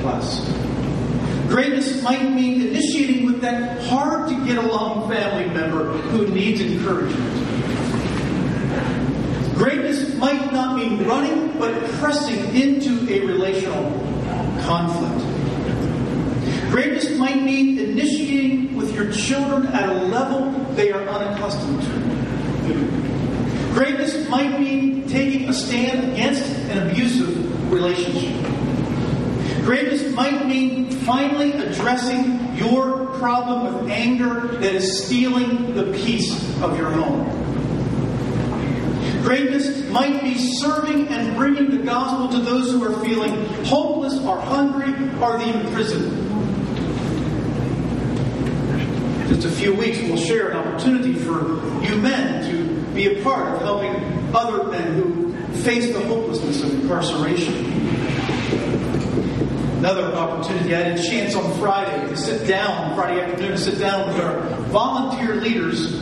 class. 0.00 0.57
Greatness 1.48 2.02
might 2.02 2.30
mean 2.30 2.60
initiating 2.60 3.24
with 3.24 3.40
that 3.40 3.82
hard 3.84 4.28
to 4.28 4.46
get 4.46 4.58
along 4.58 5.08
family 5.08 5.52
member 5.54 5.84
who 5.84 6.28
needs 6.28 6.60
encouragement. 6.60 7.48
Greatness 9.54 10.14
might 10.16 10.52
not 10.52 10.76
mean 10.76 11.04
running, 11.06 11.58
but 11.58 11.72
pressing 11.92 12.54
into 12.54 13.10
a 13.10 13.26
relational 13.26 13.90
conflict. 14.66 15.24
Greatness 16.70 17.16
might 17.16 17.42
mean 17.42 17.78
initiating 17.78 18.76
with 18.76 18.94
your 18.94 19.10
children 19.10 19.66
at 19.68 19.88
a 19.88 19.94
level 20.04 20.52
they 20.74 20.92
are 20.92 21.00
unaccustomed 21.08 21.82
to. 21.82 23.72
Greatness 23.72 24.28
might 24.28 24.60
mean 24.60 25.08
taking 25.08 25.48
a 25.48 25.54
stand 25.54 26.12
against 26.12 26.44
an 26.70 26.88
abusive 26.90 27.72
relationship. 27.72 28.57
Greatness 29.68 30.14
might 30.14 30.46
mean 30.46 30.90
finally 30.90 31.52
addressing 31.52 32.56
your 32.56 33.04
problem 33.18 33.66
of 33.66 33.90
anger 33.90 34.46
that 34.46 34.74
is 34.74 35.04
stealing 35.04 35.74
the 35.74 35.92
peace 35.92 36.32
of 36.62 36.78
your 36.78 36.90
home. 36.90 37.28
Greatness 39.22 39.86
might 39.90 40.22
be 40.22 40.38
serving 40.38 41.08
and 41.08 41.36
bringing 41.36 41.70
the 41.70 41.84
gospel 41.84 42.30
to 42.30 42.38
those 42.42 42.70
who 42.70 42.82
are 42.82 43.04
feeling 43.04 43.44
hopeless 43.66 44.18
or 44.20 44.40
hungry 44.40 44.90
or 45.20 45.36
the 45.36 45.60
imprisoned. 45.60 46.16
Just 49.28 49.44
a 49.44 49.50
few 49.50 49.74
weeks, 49.74 49.98
we'll 49.98 50.16
share 50.16 50.48
an 50.48 50.56
opportunity 50.56 51.12
for 51.12 51.42
you 51.84 51.94
men 51.98 52.50
to 52.50 52.94
be 52.94 53.20
a 53.20 53.22
part 53.22 53.54
of 53.54 53.60
helping 53.60 54.34
other 54.34 54.64
men 54.70 54.94
who 54.94 55.36
face 55.56 55.92
the 55.92 56.00
hopelessness 56.06 56.62
of 56.62 56.72
incarceration. 56.72 57.87
Another 59.78 60.12
opportunity, 60.12 60.74
I 60.74 60.80
had 60.80 60.98
a 60.98 61.02
chance 61.02 61.36
on 61.36 61.56
Friday 61.60 62.08
to 62.08 62.16
sit 62.16 62.48
down, 62.48 62.96
Friday 62.96 63.20
afternoon, 63.20 63.52
to 63.52 63.58
sit 63.58 63.78
down 63.78 64.08
with 64.08 64.20
our 64.20 64.40
volunteer 64.70 65.36
leaders 65.36 66.00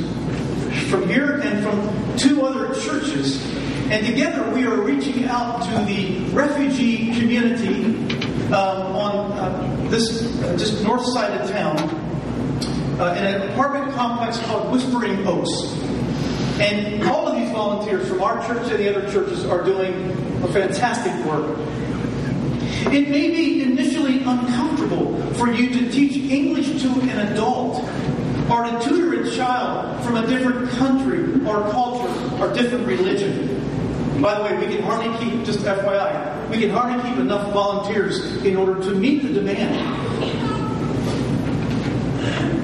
from 0.89 1.07
here 1.07 1.41
and 1.41 1.62
from 1.62 2.17
two 2.17 2.47
other 2.47 2.75
churches. 2.81 3.45
And 3.91 4.07
together 4.07 4.51
we 4.55 4.65
are 4.65 4.81
reaching 4.81 5.27
out 5.27 5.62
to 5.65 5.85
the 5.85 6.21
refugee 6.31 7.12
community 7.21 7.85
um, 8.47 8.97
on 8.97 9.33
uh, 9.33 9.89
this 9.91 10.43
uh, 10.43 10.57
just 10.57 10.83
north 10.83 11.05
side 11.05 11.39
of 11.39 11.51
town 11.51 11.77
uh, 12.99 13.15
in 13.19 13.27
an 13.27 13.51
apartment 13.51 13.93
complex 13.93 14.39
called 14.47 14.73
Whispering 14.73 15.27
Oaks. 15.27 15.51
And 16.59 17.05
all 17.05 17.29
of 17.29 17.37
these 17.37 17.51
volunteers 17.51 18.09
from 18.09 18.23
our 18.23 18.39
church 18.47 18.71
and 18.71 18.79
the 18.79 18.97
other 18.97 19.12
churches 19.12 19.45
are 19.45 19.62
doing 19.62 20.12
a 20.43 20.49
fantastic 20.49 21.12
work. 21.27 21.59
It 22.92 23.09
may 23.11 23.31
be 23.31 23.62
initially 23.62 24.22
uncomfortable 24.22 25.20
for 25.35 25.53
you 25.53 25.70
to 25.70 25.90
teach 25.90 26.16
English 26.30 26.80
to 26.82 26.89
an 26.89 27.32
adult 27.32 27.82
or 28.49 28.64
to 28.64 28.80
tutor 28.80 29.22
a 29.22 29.30
child 29.37 30.05
from 30.05 30.16
a 30.16 30.26
different 30.26 30.70
country 30.70 31.34
or 31.45 31.68
culture 31.70 32.41
or 32.41 32.53
different 32.55 32.87
religion. 32.87 33.57
By 34.22 34.39
the 34.39 34.45
way, 34.45 34.66
we 34.66 34.74
can 34.74 34.84
hardly 34.84 35.14
keep, 35.18 35.45
just 35.45 35.61
FYI, 35.61 36.49
we 36.49 36.61
can 36.61 36.70
hardly 36.70 37.03
keep 37.09 37.18
enough 37.18 37.53
volunteers 37.53 38.37
in 38.45 38.57
order 38.57 38.80
to 38.82 38.95
meet 38.95 39.22
the 39.24 39.32
demand. 39.32 40.26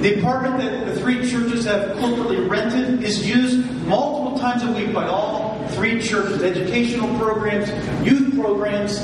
The 0.03 0.19
apartment 0.19 0.59
that 0.59 0.87
the 0.87 1.01
three 1.01 1.31
churches 1.31 1.65
have 1.67 1.97
corporately 1.99 2.49
rented 2.49 3.03
is 3.03 3.27
used 3.27 3.71
multiple 3.87 4.39
times 4.39 4.63
a 4.63 4.73
week 4.73 4.93
by 4.93 5.07
all 5.07 5.65
three 5.69 6.01
churches 6.01 6.43
educational 6.43 7.17
programs, 7.19 7.69
youth 8.05 8.35
programs, 8.35 8.99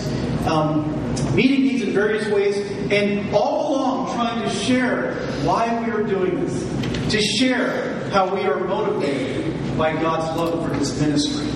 um, 0.47 0.98
meeting 1.39 1.63
needs 1.63 1.83
in 1.83 1.93
various 1.93 2.27
ways, 2.31 2.57
and 2.91 3.33
all 3.33 3.73
along 3.73 4.13
trying 4.17 4.43
to 4.43 4.51
share 4.51 5.15
why 5.45 5.69
we 5.85 5.89
are 5.93 6.03
doing 6.03 6.45
this, 6.45 7.13
to 7.13 7.21
share 7.39 8.11
how 8.11 8.35
we 8.35 8.43
are 8.43 8.59
motivated 8.59 9.55
by 9.79 9.93
God's 9.93 10.37
love 10.37 10.67
for 10.67 10.75
His 10.75 11.01
ministry. 11.01 11.47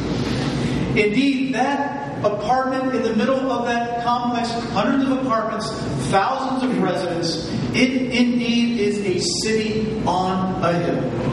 Indeed, 0.91 1.57
that 1.57 2.25
apartment 2.25 2.95
in 2.95 3.03
the 3.03 3.17
middle 3.17 3.51
of 3.51 3.65
that 3.67 4.05
complex, 4.05 4.51
hundreds 4.71 5.11
of 5.11 5.19
apartments, 5.19 5.69
thousands 6.13 6.63
of 6.63 6.81
residents, 6.81 7.49
it 7.75 7.91
indeed 7.91 8.79
is 8.79 8.99
a 8.99 9.19
city 9.43 10.01
on 10.07 10.63
a 10.63 10.73
hill. 10.79 11.32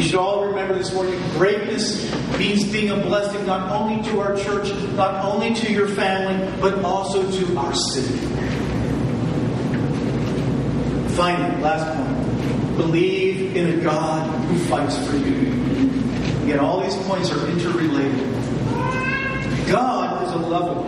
We 0.00 0.06
should 0.06 0.18
all 0.18 0.46
remember 0.46 0.72
this 0.72 0.94
morning 0.94 1.20
greatness 1.32 2.10
means 2.38 2.64
being 2.72 2.88
a 2.88 2.96
blessing 2.96 3.44
not 3.44 3.70
only 3.70 4.02
to 4.08 4.20
our 4.20 4.34
church, 4.34 4.72
not 4.94 5.22
only 5.22 5.52
to 5.56 5.70
your 5.70 5.88
family, 5.88 6.58
but 6.58 6.82
also 6.82 7.30
to 7.30 7.58
our 7.58 7.74
city. 7.74 8.16
Finally, 11.08 11.60
last 11.60 11.94
point 11.98 12.76
believe 12.78 13.54
in 13.54 13.78
a 13.78 13.82
God 13.82 14.26
who 14.46 14.58
fights 14.70 14.96
for 15.06 15.16
you. 15.16 15.34
Again, 16.44 16.60
all 16.60 16.80
these 16.80 16.96
points 17.06 17.30
are 17.30 17.46
interrelated. 17.48 18.18
God 19.68 20.26
is 20.26 20.32
a 20.32 20.38
level. 20.38 20.84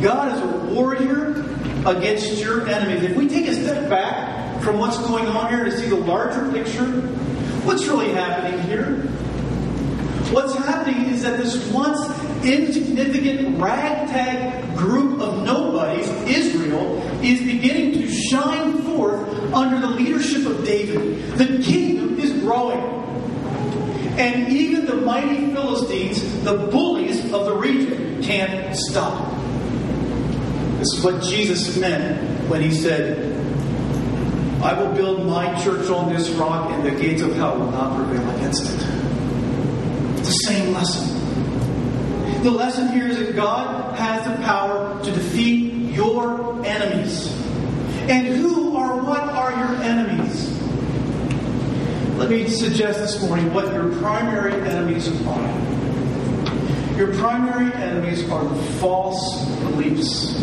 God 0.00 0.34
is 0.34 0.40
a 0.40 0.72
warrior 0.72 1.42
against 1.84 2.42
your 2.42 2.66
enemies. 2.66 3.02
If 3.02 3.14
we 3.18 3.28
take 3.28 3.48
a 3.48 3.52
step 3.52 3.90
back 3.90 4.62
from 4.62 4.78
what's 4.78 4.96
going 4.96 5.26
on 5.26 5.50
here 5.50 5.64
to 5.64 5.78
see 5.78 5.90
the 5.90 5.96
larger 5.96 6.50
picture, 6.52 7.18
what's 7.64 7.86
really 7.86 8.12
happening 8.12 8.60
here? 8.62 8.96
What's 10.32 10.54
happening 10.54 11.12
is 11.12 11.22
that 11.22 11.38
this 11.38 11.66
once 11.72 11.98
insignificant 12.44 13.60
ragtag 13.60 14.76
group 14.76 15.20
of 15.20 15.44
nobodies, 15.44 16.08
Israel, 16.28 16.98
is 17.22 17.40
beginning 17.40 17.94
to 17.94 18.08
shine 18.08 18.82
forth 18.82 19.28
under 19.52 19.80
the 19.80 19.88
leadership 19.88 20.46
of 20.46 20.64
David. 20.64 21.36
The 21.36 21.62
kingdom 21.62 22.18
is 22.18 22.32
growing. 22.40 22.80
And 24.18 24.52
even 24.52 24.86
the 24.86 24.96
mighty 24.96 25.52
Philistines, 25.52 26.44
the 26.44 26.54
bullies 26.70 27.32
of 27.32 27.46
the 27.46 27.56
region, 27.56 28.22
can't 28.22 28.76
stop. 28.76 29.34
This 30.78 30.94
is 30.94 31.04
what 31.04 31.22
Jesus 31.22 31.76
meant 31.76 32.48
when 32.48 32.62
he 32.62 32.70
said, 32.70 33.39
I 34.62 34.74
will 34.74 34.92
build 34.94 35.26
my 35.26 35.58
church 35.62 35.88
on 35.88 36.12
this 36.12 36.28
rock, 36.30 36.70
and 36.70 36.84
the 36.84 36.90
gates 36.90 37.22
of 37.22 37.34
hell 37.34 37.58
will 37.58 37.70
not 37.70 37.96
prevail 37.96 38.28
against 38.36 38.64
it 38.64 38.86
It's 40.18 40.28
the 40.28 40.34
same 40.46 40.74
lesson. 40.74 42.42
The 42.42 42.50
lesson 42.50 42.88
here 42.88 43.06
is 43.06 43.18
that 43.18 43.36
God 43.36 43.96
has 43.96 44.26
the 44.26 44.34
power 44.44 45.02
to 45.02 45.10
defeat 45.10 45.94
your 45.94 46.64
enemies. 46.64 47.32
And 48.08 48.26
who 48.26 48.76
or 48.76 49.02
what 49.02 49.20
are 49.20 49.50
your 49.50 49.82
enemies? 49.82 50.50
Let 52.18 52.28
me 52.28 52.46
suggest 52.48 52.98
this 52.98 53.22
morning 53.22 53.52
what 53.54 53.72
your 53.72 53.94
primary 53.96 54.52
enemies 54.68 55.08
are. 55.26 56.96
Your 56.98 57.14
primary 57.14 57.72
enemies 57.72 58.28
are 58.28 58.44
the 58.44 58.62
false 58.80 59.46
beliefs. 59.60 60.34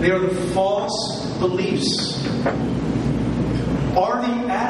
They 0.00 0.10
are 0.10 0.18
the 0.18 0.34
false 0.52 1.26
beliefs. 1.38 2.20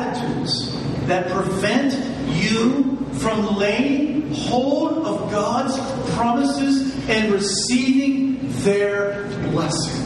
Attitudes 0.03 0.73
that 1.07 1.31
prevent 1.31 1.93
you 2.35 3.07
from 3.15 3.57
laying 3.57 4.33
hold 4.35 5.07
of 5.07 5.31
God's 5.31 5.77
promises 6.15 6.93
and 7.09 7.33
receiving 7.33 8.39
their 8.63 9.25
blessing. 9.51 10.03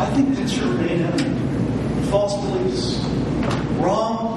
I 0.00 0.06
think 0.14 0.36
that's 0.36 0.56
your 0.56 0.68
main 0.74 1.02
enemy. 1.02 2.10
False 2.10 2.34
beliefs, 2.46 2.98
wrong 3.80 4.34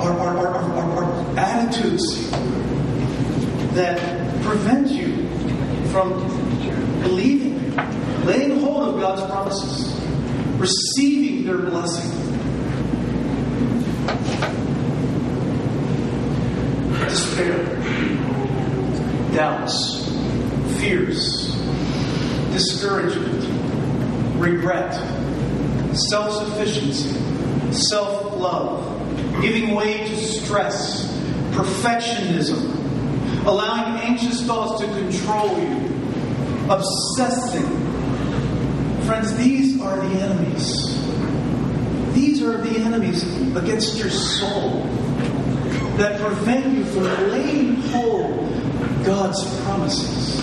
are, 0.00 0.12
are, 0.12 0.38
are, 0.38 1.04
are, 1.04 1.38
attitudes 1.38 2.30
that 3.74 4.42
prevent 4.42 4.88
you 4.90 5.28
from 5.90 6.12
believing, 7.02 7.74
laying 8.24 8.60
hold 8.60 8.88
of 8.88 9.00
God's 9.00 9.22
promises, 9.30 9.94
receiving 10.58 11.44
their 11.44 11.58
blessing. 11.58 12.27
Self 25.98 26.32
sufficiency, 26.32 27.10
self 27.72 28.36
love, 28.36 29.42
giving 29.42 29.74
way 29.74 29.98
to 30.08 30.16
stress, 30.16 31.12
perfectionism, 31.52 33.46
allowing 33.46 34.00
anxious 34.00 34.46
thoughts 34.46 34.80
to 34.80 34.86
control 34.86 35.58
you, 35.60 36.70
obsessing. 36.70 37.66
Friends, 39.06 39.34
these 39.36 39.80
are 39.80 39.96
the 39.96 40.20
enemies. 40.20 40.98
These 42.14 42.42
are 42.42 42.58
the 42.58 42.78
enemies 42.80 43.24
against 43.56 43.96
your 43.98 44.10
soul 44.10 44.82
that 45.96 46.20
prevent 46.20 46.76
you 46.76 46.84
from 46.84 47.04
laying 47.30 47.76
hold 47.76 48.48
God's 49.04 49.42
promises. 49.62 50.40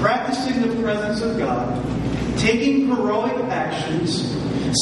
Practicing 0.00 0.62
the 0.62 0.82
presence 0.82 1.20
of 1.20 1.38
God, 1.38 1.99
taking 2.40 2.88
heroic 2.88 3.36
actions, 3.50 4.34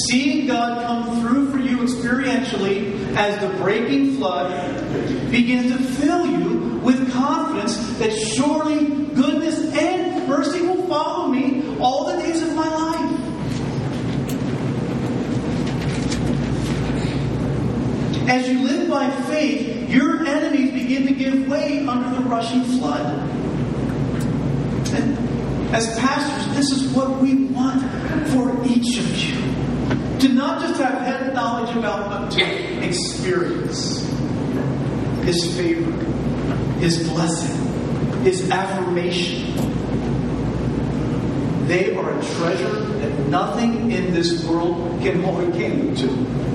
seeing 0.07 0.47
God 0.47 0.87
come 0.87 1.21
through 1.21 1.51
for 1.51 1.59
you 1.59 1.79
experientially 1.79 3.15
as 3.17 3.41
the 3.41 3.49
breaking 3.59 4.17
flood 4.17 4.51
begins 5.31 5.73
to 5.73 5.79
fill 5.79 6.27
you 6.27 6.79
with 6.79 7.13
confidence 7.13 7.77
that 7.99 8.13
surely 8.13 8.87
goodness 9.15 9.75
and 9.75 10.29
mercy 10.29 10.61
will 10.63 10.87
follow 10.87 11.29
me 11.29 11.77
all 11.81 12.07
the 12.07 12.23
days 12.23 12.43
of 12.43 12.55
my 12.55 12.69
life. 12.69 13.19
As 18.29 18.49
you 18.49 18.63
live 18.63 18.91
by 18.91 19.11
faith, 19.23 19.89
your 19.91 20.27
enemies 20.27 20.71
begin 20.73 21.07
to 21.07 21.15
give 21.15 21.49
way 21.49 21.85
under 21.87 22.15
the 22.15 22.29
rushing 22.29 22.63
flood. 22.63 23.07
And 24.93 25.19
as 25.75 25.99
pastors, 25.99 26.55
this 26.55 26.71
is 26.71 26.93
what 26.93 27.19
we 27.23 27.48
each 28.79 28.99
of 28.99 29.17
you. 29.17 29.35
To 30.21 30.29
not 30.35 30.61
just 30.61 30.81
have 30.81 31.01
head 31.01 31.35
knowledge 31.35 31.75
about, 31.77 32.09
but 32.09 32.31
to 32.33 32.87
experience 32.87 34.01
His 35.23 35.57
favor, 35.57 35.93
His 36.81 37.09
blessing, 37.09 38.23
His 38.23 38.51
affirmation. 38.51 39.55
They 41.67 41.95
are 41.95 42.19
a 42.19 42.25
treasure 42.37 42.81
that 42.81 43.29
nothing 43.29 43.91
in 43.91 44.13
this 44.13 44.45
world 44.45 45.01
can 45.03 45.23
hold 45.23 45.49
a 45.49 45.53
candle 45.53 45.95
to. 45.97 46.07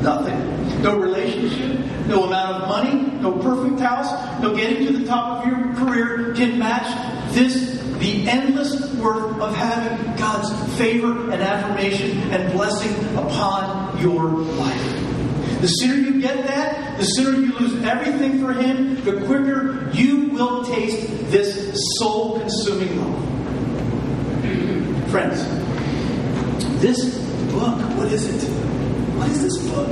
Nothing. 0.01 0.82
No 0.82 0.97
relationship, 0.97 1.80
no 2.07 2.24
amount 2.24 2.63
of 2.63 2.69
money, 2.69 3.21
no 3.21 3.32
perfect 3.34 3.80
house, 3.80 4.11
no 4.41 4.55
getting 4.55 4.88
to 4.88 4.97
the 4.99 5.05
top 5.05 5.45
of 5.45 5.51
your 5.51 5.74
career 5.76 6.34
can 6.34 6.59
match 6.59 7.34
this, 7.34 7.72
the 8.04 8.28
endless 8.30 8.93
worth 8.95 9.39
of 9.39 9.56
having 9.56 10.16
God's 10.18 10.51
favor 10.78 11.32
and 11.32 11.41
affirmation 11.41 12.20
and 12.34 12.51
blessing 12.51 12.93
upon 13.18 13.97
your 14.01 14.26
life. 14.28 15.62
The 15.62 15.68
sooner 15.68 15.95
you 15.95 16.20
get 16.22 16.45
that, 16.47 16.97
the 16.97 17.06
sooner 17.06 17.39
you 17.39 17.58
lose 17.58 17.82
everything 17.86 18.41
for 18.41 18.51
Him, 18.51 19.01
the 19.06 19.26
quicker 19.26 19.89
you 19.93 20.28
will 20.28 20.66
taste 20.66 21.08
this 21.32 21.74
soul 21.97 22.41
consuming 22.41 22.99
love. 22.99 23.24
Friends, 25.10 25.41
this 26.82 27.18
book, 27.54 27.80
what 27.97 28.12
is 28.12 28.26
it? 28.28 28.49
What 29.18 29.30
is 29.30 29.43
this 29.43 29.70
book? 29.70 29.88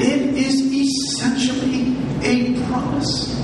It 0.00 0.34
is 0.34 0.62
essentially 0.62 1.98
a 2.22 2.54
promise. 2.66 3.38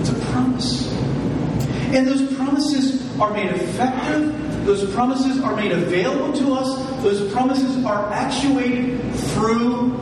It's 0.00 0.10
a 0.10 0.18
promise. 0.32 0.92
And 1.94 2.08
those 2.08 2.35
are 3.20 3.32
made 3.32 3.50
effective, 3.50 4.64
those 4.66 4.92
promises 4.92 5.40
are 5.42 5.54
made 5.56 5.72
available 5.72 6.32
to 6.38 6.54
us, 6.54 7.02
those 7.02 7.32
promises 7.32 7.84
are 7.84 8.12
actuated 8.12 9.00
through 9.34 9.96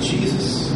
Jesus. 0.00 0.70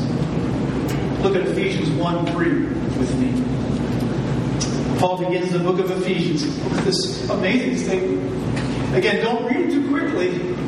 Look 1.22 1.34
at 1.34 1.48
Ephesians 1.48 1.90
1 1.90 2.26
3 2.26 2.62
with 2.98 3.18
me. 3.18 4.98
Paul 4.98 5.18
begins 5.18 5.52
the 5.52 5.58
book 5.58 5.78
of 5.78 5.90
Ephesians 5.90 6.44
with 6.44 6.84
this 6.84 7.28
amazing 7.30 7.76
statement. 7.76 8.94
Again, 8.94 9.24
don't 9.24 9.44
read 9.46 9.66
it 9.66 9.70
too 9.70 9.88
quickly 9.88 10.58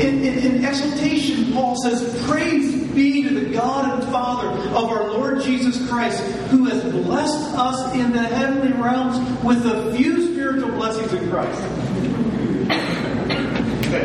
in, 0.00 0.24
in, 0.24 0.38
in, 0.38 0.64
exaltation, 0.64 1.52
Paul 1.52 1.74
says, 1.82 2.22
Praise 2.26 2.85
be 2.96 3.22
to 3.22 3.38
the 3.38 3.50
God 3.52 4.00
and 4.00 4.10
Father 4.10 4.48
of 4.48 4.90
our 4.90 5.10
Lord 5.10 5.42
Jesus 5.42 5.86
Christ, 5.88 6.20
who 6.48 6.64
has 6.64 6.82
blessed 6.82 7.54
us 7.56 7.94
in 7.94 8.12
the 8.12 8.22
heavenly 8.22 8.72
realms 8.72 9.18
with 9.44 9.64
a 9.66 9.94
few 9.94 10.32
spiritual 10.32 10.70
blessings 10.70 11.12
in 11.12 11.30
Christ. 11.30 11.62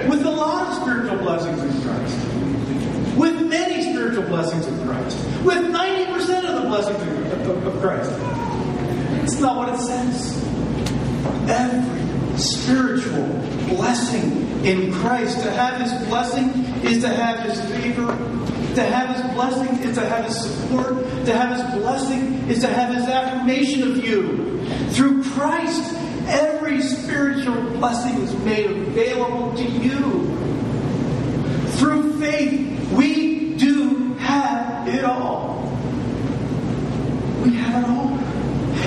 With 0.08 0.26
a 0.26 0.30
lot 0.30 0.68
of 0.68 0.82
spiritual 0.82 1.18
blessings 1.20 1.64
in 1.64 1.82
Christ. 1.82 3.18
With 3.18 3.48
many 3.48 3.92
spiritual 3.92 4.24
blessings 4.24 4.68
in 4.68 4.86
Christ, 4.86 5.18
with 5.44 5.58
90% 5.58 6.46
of 6.46 6.62
the 6.62 6.68
blessings 6.68 7.48
of, 7.48 7.68
of 7.68 7.82
Christ. 7.82 8.12
It's 9.24 9.40
not 9.40 9.58
what 9.58 9.70
it 9.70 9.80
says. 9.80 10.44
Every 11.50 12.38
spiritual 12.38 13.28
blessing 13.76 14.66
in 14.66 14.94
Christ, 14.94 15.42
to 15.44 15.52
have 15.52 15.82
his 15.82 16.08
blessing 16.08 16.50
is 16.84 17.02
to 17.04 17.10
have 17.10 17.40
his 17.40 17.60
favor. 17.72 18.12
To 18.76 18.84
have 18.84 19.16
his 19.16 19.34
blessing 19.34 19.84
is 19.84 19.98
to 19.98 20.06
have 20.08 20.26
his 20.26 20.40
support. 20.40 20.98
To 21.26 21.34
have 21.36 21.58
his 21.58 21.82
blessing 21.82 22.50
is 22.50 22.62
to 22.62 22.68
have 22.68 22.96
his 22.96 23.06
affirmation 23.06 23.92
of 23.92 23.98
you. 23.98 24.66
Through 24.92 25.24
Christ, 25.24 25.94
every 26.28 26.82
spiritual 26.82 27.62
blessing 27.72 28.22
is 28.22 28.34
made 28.46 28.72
available 28.72 29.54
to 29.58 29.64
you. 29.64 30.38
Through 31.72 32.20
faith, 32.22 32.92
we 32.94 33.56
do 33.56 34.14
have 34.14 34.88
it 34.88 35.04
all. 35.04 35.64
We 37.44 37.54
have 37.56 37.84
it 37.84 37.90
all. 37.90 38.18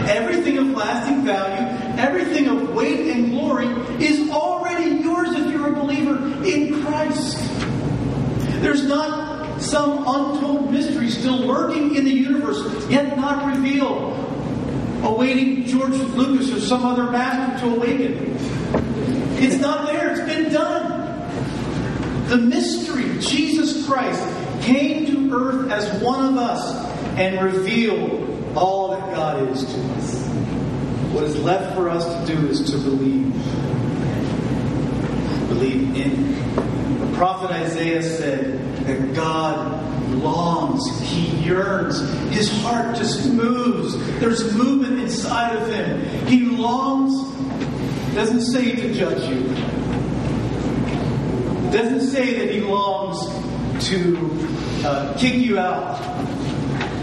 Everything 0.09 0.59
of 0.59 0.67
lasting 0.69 1.25
value, 1.25 2.01
everything 2.01 2.49
of 2.49 2.75
weight 2.75 3.11
and 3.11 3.33
glory 3.33 3.67
is 4.03 4.31
already 4.31 5.03
yours 5.03 5.29
if 5.33 5.53
you're 5.53 5.69
a 5.69 5.73
believer 5.73 6.17
in 6.43 6.83
Christ. 6.83 7.39
There's 8.63 8.85
not 8.85 9.24
some 9.65 9.99
untold 9.99 10.71
mystery 10.71 11.11
still 11.11 11.39
lurking 11.39 11.97
in 11.97 12.05
the 12.05 12.13
universe, 12.13 12.89
yet 12.89 13.17
not 13.17 13.47
revealed, 13.47 14.13
awaiting 15.03 15.65
George 15.65 15.95
Lucas 15.95 16.53
or 16.53 16.61
some 16.61 16.85
other 16.85 17.11
master 17.11 17.67
to 17.67 17.75
awaken. 17.75 18.37
It's 19.39 19.57
not 19.57 19.87
there, 19.87 20.11
it's 20.11 20.21
been 20.21 20.53
done. 20.53 21.01
The 22.29 22.37
mystery, 22.37 23.19
Jesus 23.21 23.87
Christ, 23.87 24.23
came 24.63 25.07
to 25.07 25.35
earth 25.35 25.71
as 25.71 26.03
one 26.03 26.25
of 26.25 26.37
us 26.39 26.75
and 27.19 27.45
revealed 27.45 28.57
all 28.57 28.93
that 28.93 29.15
God 29.15 29.49
is 29.51 29.65
to 29.65 29.81
us. 29.95 30.25
What 31.13 31.25
is 31.25 31.37
left 31.43 31.77
for 31.77 31.89
us 31.89 32.05
to 32.05 32.35
do 32.35 32.49
is 32.49 32.71
to 32.71 32.79
believe. 32.79 33.33
Believe 35.49 35.95
in 35.95 37.01
The 37.01 37.17
prophet 37.17 37.51
Isaiah 37.51 38.03
said 38.03 38.74
that 38.85 39.15
God 39.15 40.11
longs, 40.11 41.01
He 41.01 41.27
yearns, 41.45 42.01
His 42.35 42.51
heart 42.63 42.97
just 42.97 43.31
moves. 43.33 43.97
There's 44.21 44.55
movement 44.55 45.01
inside 45.01 45.57
of 45.57 45.69
Him. 45.69 46.27
He 46.27 46.45
longs, 46.45 47.15
doesn't 48.15 48.43
say 48.43 48.75
to 48.77 48.95
judge 48.95 49.29
you, 49.29 49.45
doesn't 51.71 52.09
say 52.09 52.39
that 52.39 52.55
He 52.55 52.61
longs 52.61 53.19
to 53.89 54.49
uh, 54.85 55.17
kick 55.19 55.35
you 55.35 55.59
out 55.59 56.15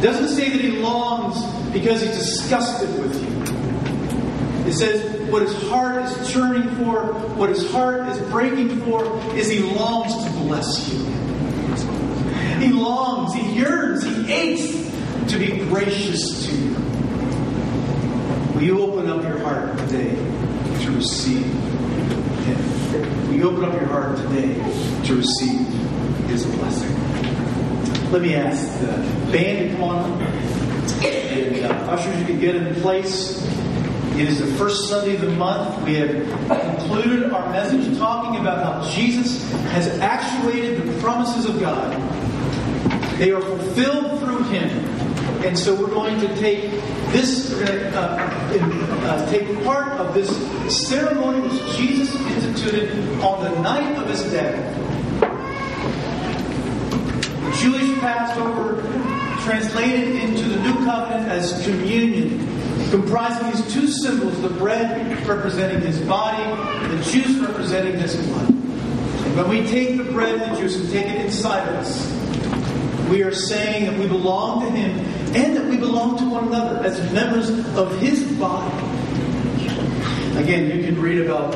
doesn't 0.01 0.29
say 0.29 0.49
that 0.49 0.59
he 0.59 0.71
longs 0.79 1.43
because 1.71 2.01
he's 2.01 2.17
disgusted 2.17 2.89
with 2.99 3.21
you. 3.21 4.67
It 4.67 4.73
says 4.73 5.29
what 5.29 5.43
his 5.43 5.69
heart 5.69 6.03
is 6.03 6.33
churning 6.33 6.67
for, 6.75 7.13
what 7.35 7.49
his 7.49 7.69
heart 7.71 8.07
is 8.09 8.17
breaking 8.31 8.81
for, 8.81 9.05
is 9.35 9.49
he 9.49 9.59
longs 9.59 10.11
to 10.23 10.31
bless 10.39 10.91
you. 10.91 10.99
He 12.61 12.69
longs, 12.69 13.33
he 13.33 13.55
yearns, 13.55 14.03
he 14.03 14.31
aches 14.31 14.71
to 15.31 15.39
be 15.39 15.57
gracious 15.65 16.45
to 16.45 16.55
you. 16.55 16.75
Will 18.53 18.61
you 18.61 18.79
open 18.81 19.09
up 19.09 19.23
your 19.23 19.39
heart 19.39 19.75
today 19.79 20.13
to 20.83 20.91
receive 20.91 21.43
him? 21.43 23.27
Will 23.27 23.33
you 23.33 23.49
open 23.49 23.63
up 23.65 23.73
your 23.73 23.87
heart 23.87 24.15
today 24.15 24.53
to 25.05 25.15
receive 25.15 25.67
his 26.29 26.45
blessing? 26.45 26.95
Let 28.11 28.21
me 28.21 28.35
ask 28.35 28.79
the 28.79 28.91
band 29.31 29.71
to 29.71 29.75
come 29.75 29.83
on 29.83 30.21
up. 30.21 30.31
And 31.03 31.65
uh, 31.65 31.69
ushers, 31.91 32.19
you 32.19 32.25
can 32.25 32.39
get 32.39 32.55
in 32.55 32.75
place. 32.75 33.41
It 34.17 34.27
is 34.27 34.37
the 34.39 34.53
first 34.57 34.87
Sunday 34.87 35.15
of 35.15 35.21
the 35.21 35.31
month. 35.31 35.83
We 35.83 35.95
have 35.95 36.11
concluded 36.47 37.31
our 37.31 37.49
message 37.49 37.97
talking 37.97 38.39
about 38.39 38.83
how 38.83 38.91
Jesus 38.91 39.49
has 39.71 39.87
actuated 39.97 40.85
the 40.85 41.01
promises 41.01 41.45
of 41.45 41.59
God. 41.59 42.20
They 43.17 43.31
are 43.31 43.41
fulfilled 43.41 44.19
through 44.19 44.43
Him. 44.45 44.69
And 45.45 45.57
so 45.57 45.73
we're 45.73 45.89
going 45.89 46.19
to 46.19 46.27
take 46.37 46.69
this, 47.11 47.51
uh, 47.53 47.91
uh, 47.95 49.07
uh, 49.07 49.29
take 49.29 49.63
part 49.63 49.93
of 49.93 50.13
this 50.13 50.29
ceremony 50.87 51.41
which 51.41 51.77
Jesus 51.77 52.15
instituted 52.15 52.91
on 53.21 53.43
the 53.43 53.59
night 53.61 53.97
of 53.97 54.07
His 54.09 54.23
death. 54.31 54.77
the 57.43 57.57
Jewish 57.57 57.99
Passover 57.99 58.81
translated 59.43 60.15
into 60.15 60.43
the 60.43 60.59
New 60.61 60.85
Covenant 60.85 61.27
as 61.29 61.63
communion, 61.65 62.39
comprising 62.91 63.51
these 63.51 63.73
two 63.73 63.87
symbols 63.87 64.39
the 64.41 64.49
bread 64.49 65.27
representing 65.27 65.81
his 65.81 65.99
body, 66.01 66.43
the 66.95 67.03
juice 67.03 67.37
representing 67.39 67.97
his 67.97 68.15
blood. 68.27 68.47
When 69.35 69.49
we 69.49 69.67
take 69.67 69.97
the 69.97 70.03
bread 70.03 70.41
and 70.41 70.55
the 70.55 70.61
juice 70.61 70.79
and 70.79 70.89
take 70.89 71.07
it 71.07 71.25
inside 71.25 71.67
of 71.69 71.75
us, 71.75 72.20
we 73.11 73.23
are 73.23 73.33
saying 73.33 73.85
that 73.85 73.99
we 73.99 74.07
belong 74.07 74.61
to 74.61 74.71
him 74.71 74.97
and 75.35 75.57
that 75.57 75.65
we 75.65 75.75
belong 75.75 76.17
to 76.17 76.29
one 76.29 76.47
another 76.47 76.81
as 76.85 76.97
members 77.11 77.49
of 77.75 77.99
his 77.99 78.23
body. 78.39 78.73
Again, 80.37 80.71
you 80.71 80.85
can 80.85 80.99
read 80.99 81.19
about 81.19 81.53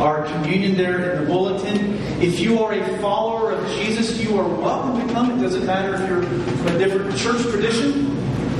our 0.00 0.24
communion 0.26 0.76
there 0.76 1.12
in 1.12 1.20
the 1.22 1.30
bulletin. 1.30 1.94
If 2.20 2.40
you 2.40 2.64
are 2.64 2.72
a 2.72 2.98
follower 2.98 3.52
of 3.52 3.68
Jesus, 3.76 4.18
you 4.18 4.36
are 4.38 4.48
welcome 4.48 5.06
to 5.06 5.14
come. 5.14 5.38
It 5.38 5.42
doesn't 5.42 5.64
matter 5.64 5.94
if 5.94 6.08
you're 6.10 6.22
from 6.24 6.66
a 6.66 6.78
different 6.78 7.16
church 7.16 7.42
tradition. 7.42 8.10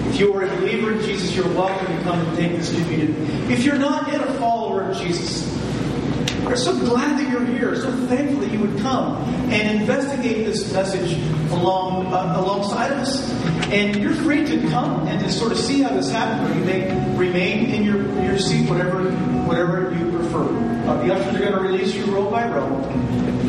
If 0.08 0.20
you 0.20 0.32
are 0.32 0.44
a 0.44 0.56
believer 0.56 0.92
in 0.92 1.02
Jesus, 1.02 1.34
you're 1.34 1.48
welcome 1.48 1.88
to 1.88 2.02
come 2.04 2.20
and 2.20 2.38
take 2.38 2.52
this 2.52 2.72
communion. 2.72 3.50
If 3.50 3.64
you're 3.64 3.78
not 3.78 4.12
yet 4.12 4.20
a 4.20 4.32
follower 4.34 4.82
of 4.84 4.96
Jesus, 4.96 5.55
we're 6.46 6.56
so 6.56 6.78
glad 6.78 7.18
that 7.18 7.28
you're 7.28 7.44
here, 7.44 7.74
so 7.74 7.90
thankful 8.06 8.40
that 8.40 8.52
you 8.52 8.60
would 8.60 8.78
come 8.80 9.16
and 9.50 9.80
investigate 9.80 10.46
this 10.46 10.72
message 10.72 11.14
along 11.50 12.06
uh, 12.06 12.34
alongside 12.36 12.92
us. 12.92 13.28
And 13.72 13.96
you're 13.96 14.14
free 14.14 14.44
to 14.46 14.68
come 14.68 15.08
and 15.08 15.20
to 15.24 15.30
sort 15.30 15.50
of 15.50 15.58
see 15.58 15.82
how 15.82 15.90
this 15.90 16.10
happened, 16.10 16.54
you 16.58 16.64
may 16.64 17.16
remain 17.16 17.70
in 17.70 17.82
your, 17.82 18.00
your 18.22 18.38
seat, 18.38 18.68
whatever 18.68 19.10
whatever 19.46 19.92
you 19.92 20.10
prefer. 20.12 20.44
Uh, 20.88 21.02
the 21.02 21.12
ushers 21.12 21.34
are 21.34 21.38
going 21.38 21.52
to 21.52 21.60
release 21.60 21.94
you 21.94 22.04
row 22.06 22.30
by 22.30 22.48
row. 22.48 22.68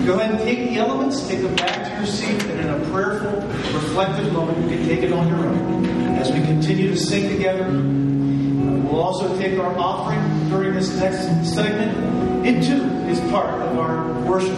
Go 0.05 0.13
ahead 0.15 0.31
and 0.31 0.39
take 0.39 0.69
the 0.69 0.77
elements, 0.77 1.27
take 1.27 1.41
them 1.41 1.55
back 1.55 1.87
to 1.87 1.97
your 1.97 2.05
seat, 2.07 2.41
and 2.45 2.59
in 2.61 2.67
a 2.67 2.79
prayerful, 2.91 3.41
reflective 3.77 4.31
moment, 4.33 4.57
you 4.63 4.77
can 4.77 4.87
take 4.87 5.03
it 5.03 5.13
on 5.13 5.27
your 5.27 5.37
own. 5.37 5.85
As 6.17 6.31
we 6.31 6.39
continue 6.41 6.89
to 6.89 6.97
sing 6.97 7.29
together, 7.29 7.69
we'll 7.69 9.01
also 9.01 9.37
take 9.37 9.59
our 9.59 9.77
offering 9.77 10.19
during 10.49 10.73
this 10.73 10.95
next 10.95 11.53
segment 11.53 12.45
into 12.45 12.75
is 13.09 13.19
part 13.31 13.61
of 13.61 13.77
our 13.77 14.13
worship 14.21 14.57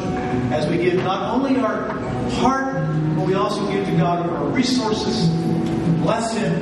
as 0.52 0.68
we 0.68 0.78
give 0.78 0.96
not 1.04 1.34
only 1.34 1.60
our 1.60 1.90
heart, 2.32 2.76
but 3.16 3.26
we 3.26 3.34
also 3.34 3.70
give 3.72 3.86
to 3.86 3.96
God 3.98 4.30
our 4.30 4.46
resources, 4.48 5.28
bless 6.02 6.36
Him, 6.36 6.54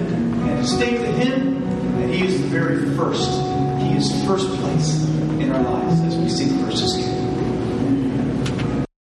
and 0.50 0.66
state 0.66 0.98
to 0.98 1.12
Him 1.12 2.00
that 2.00 2.10
He 2.10 2.26
is 2.26 2.42
the 2.42 2.48
very 2.48 2.96
first. 2.96 3.30
He 3.82 3.96
is 3.96 4.26
first 4.26 4.50
place 4.60 5.04
in 5.40 5.52
our 5.52 5.62
lives 5.62 6.02
as 6.02 6.16
we 6.18 6.30
sing 6.30 6.50
verses 6.60 6.96
here. 6.96 7.17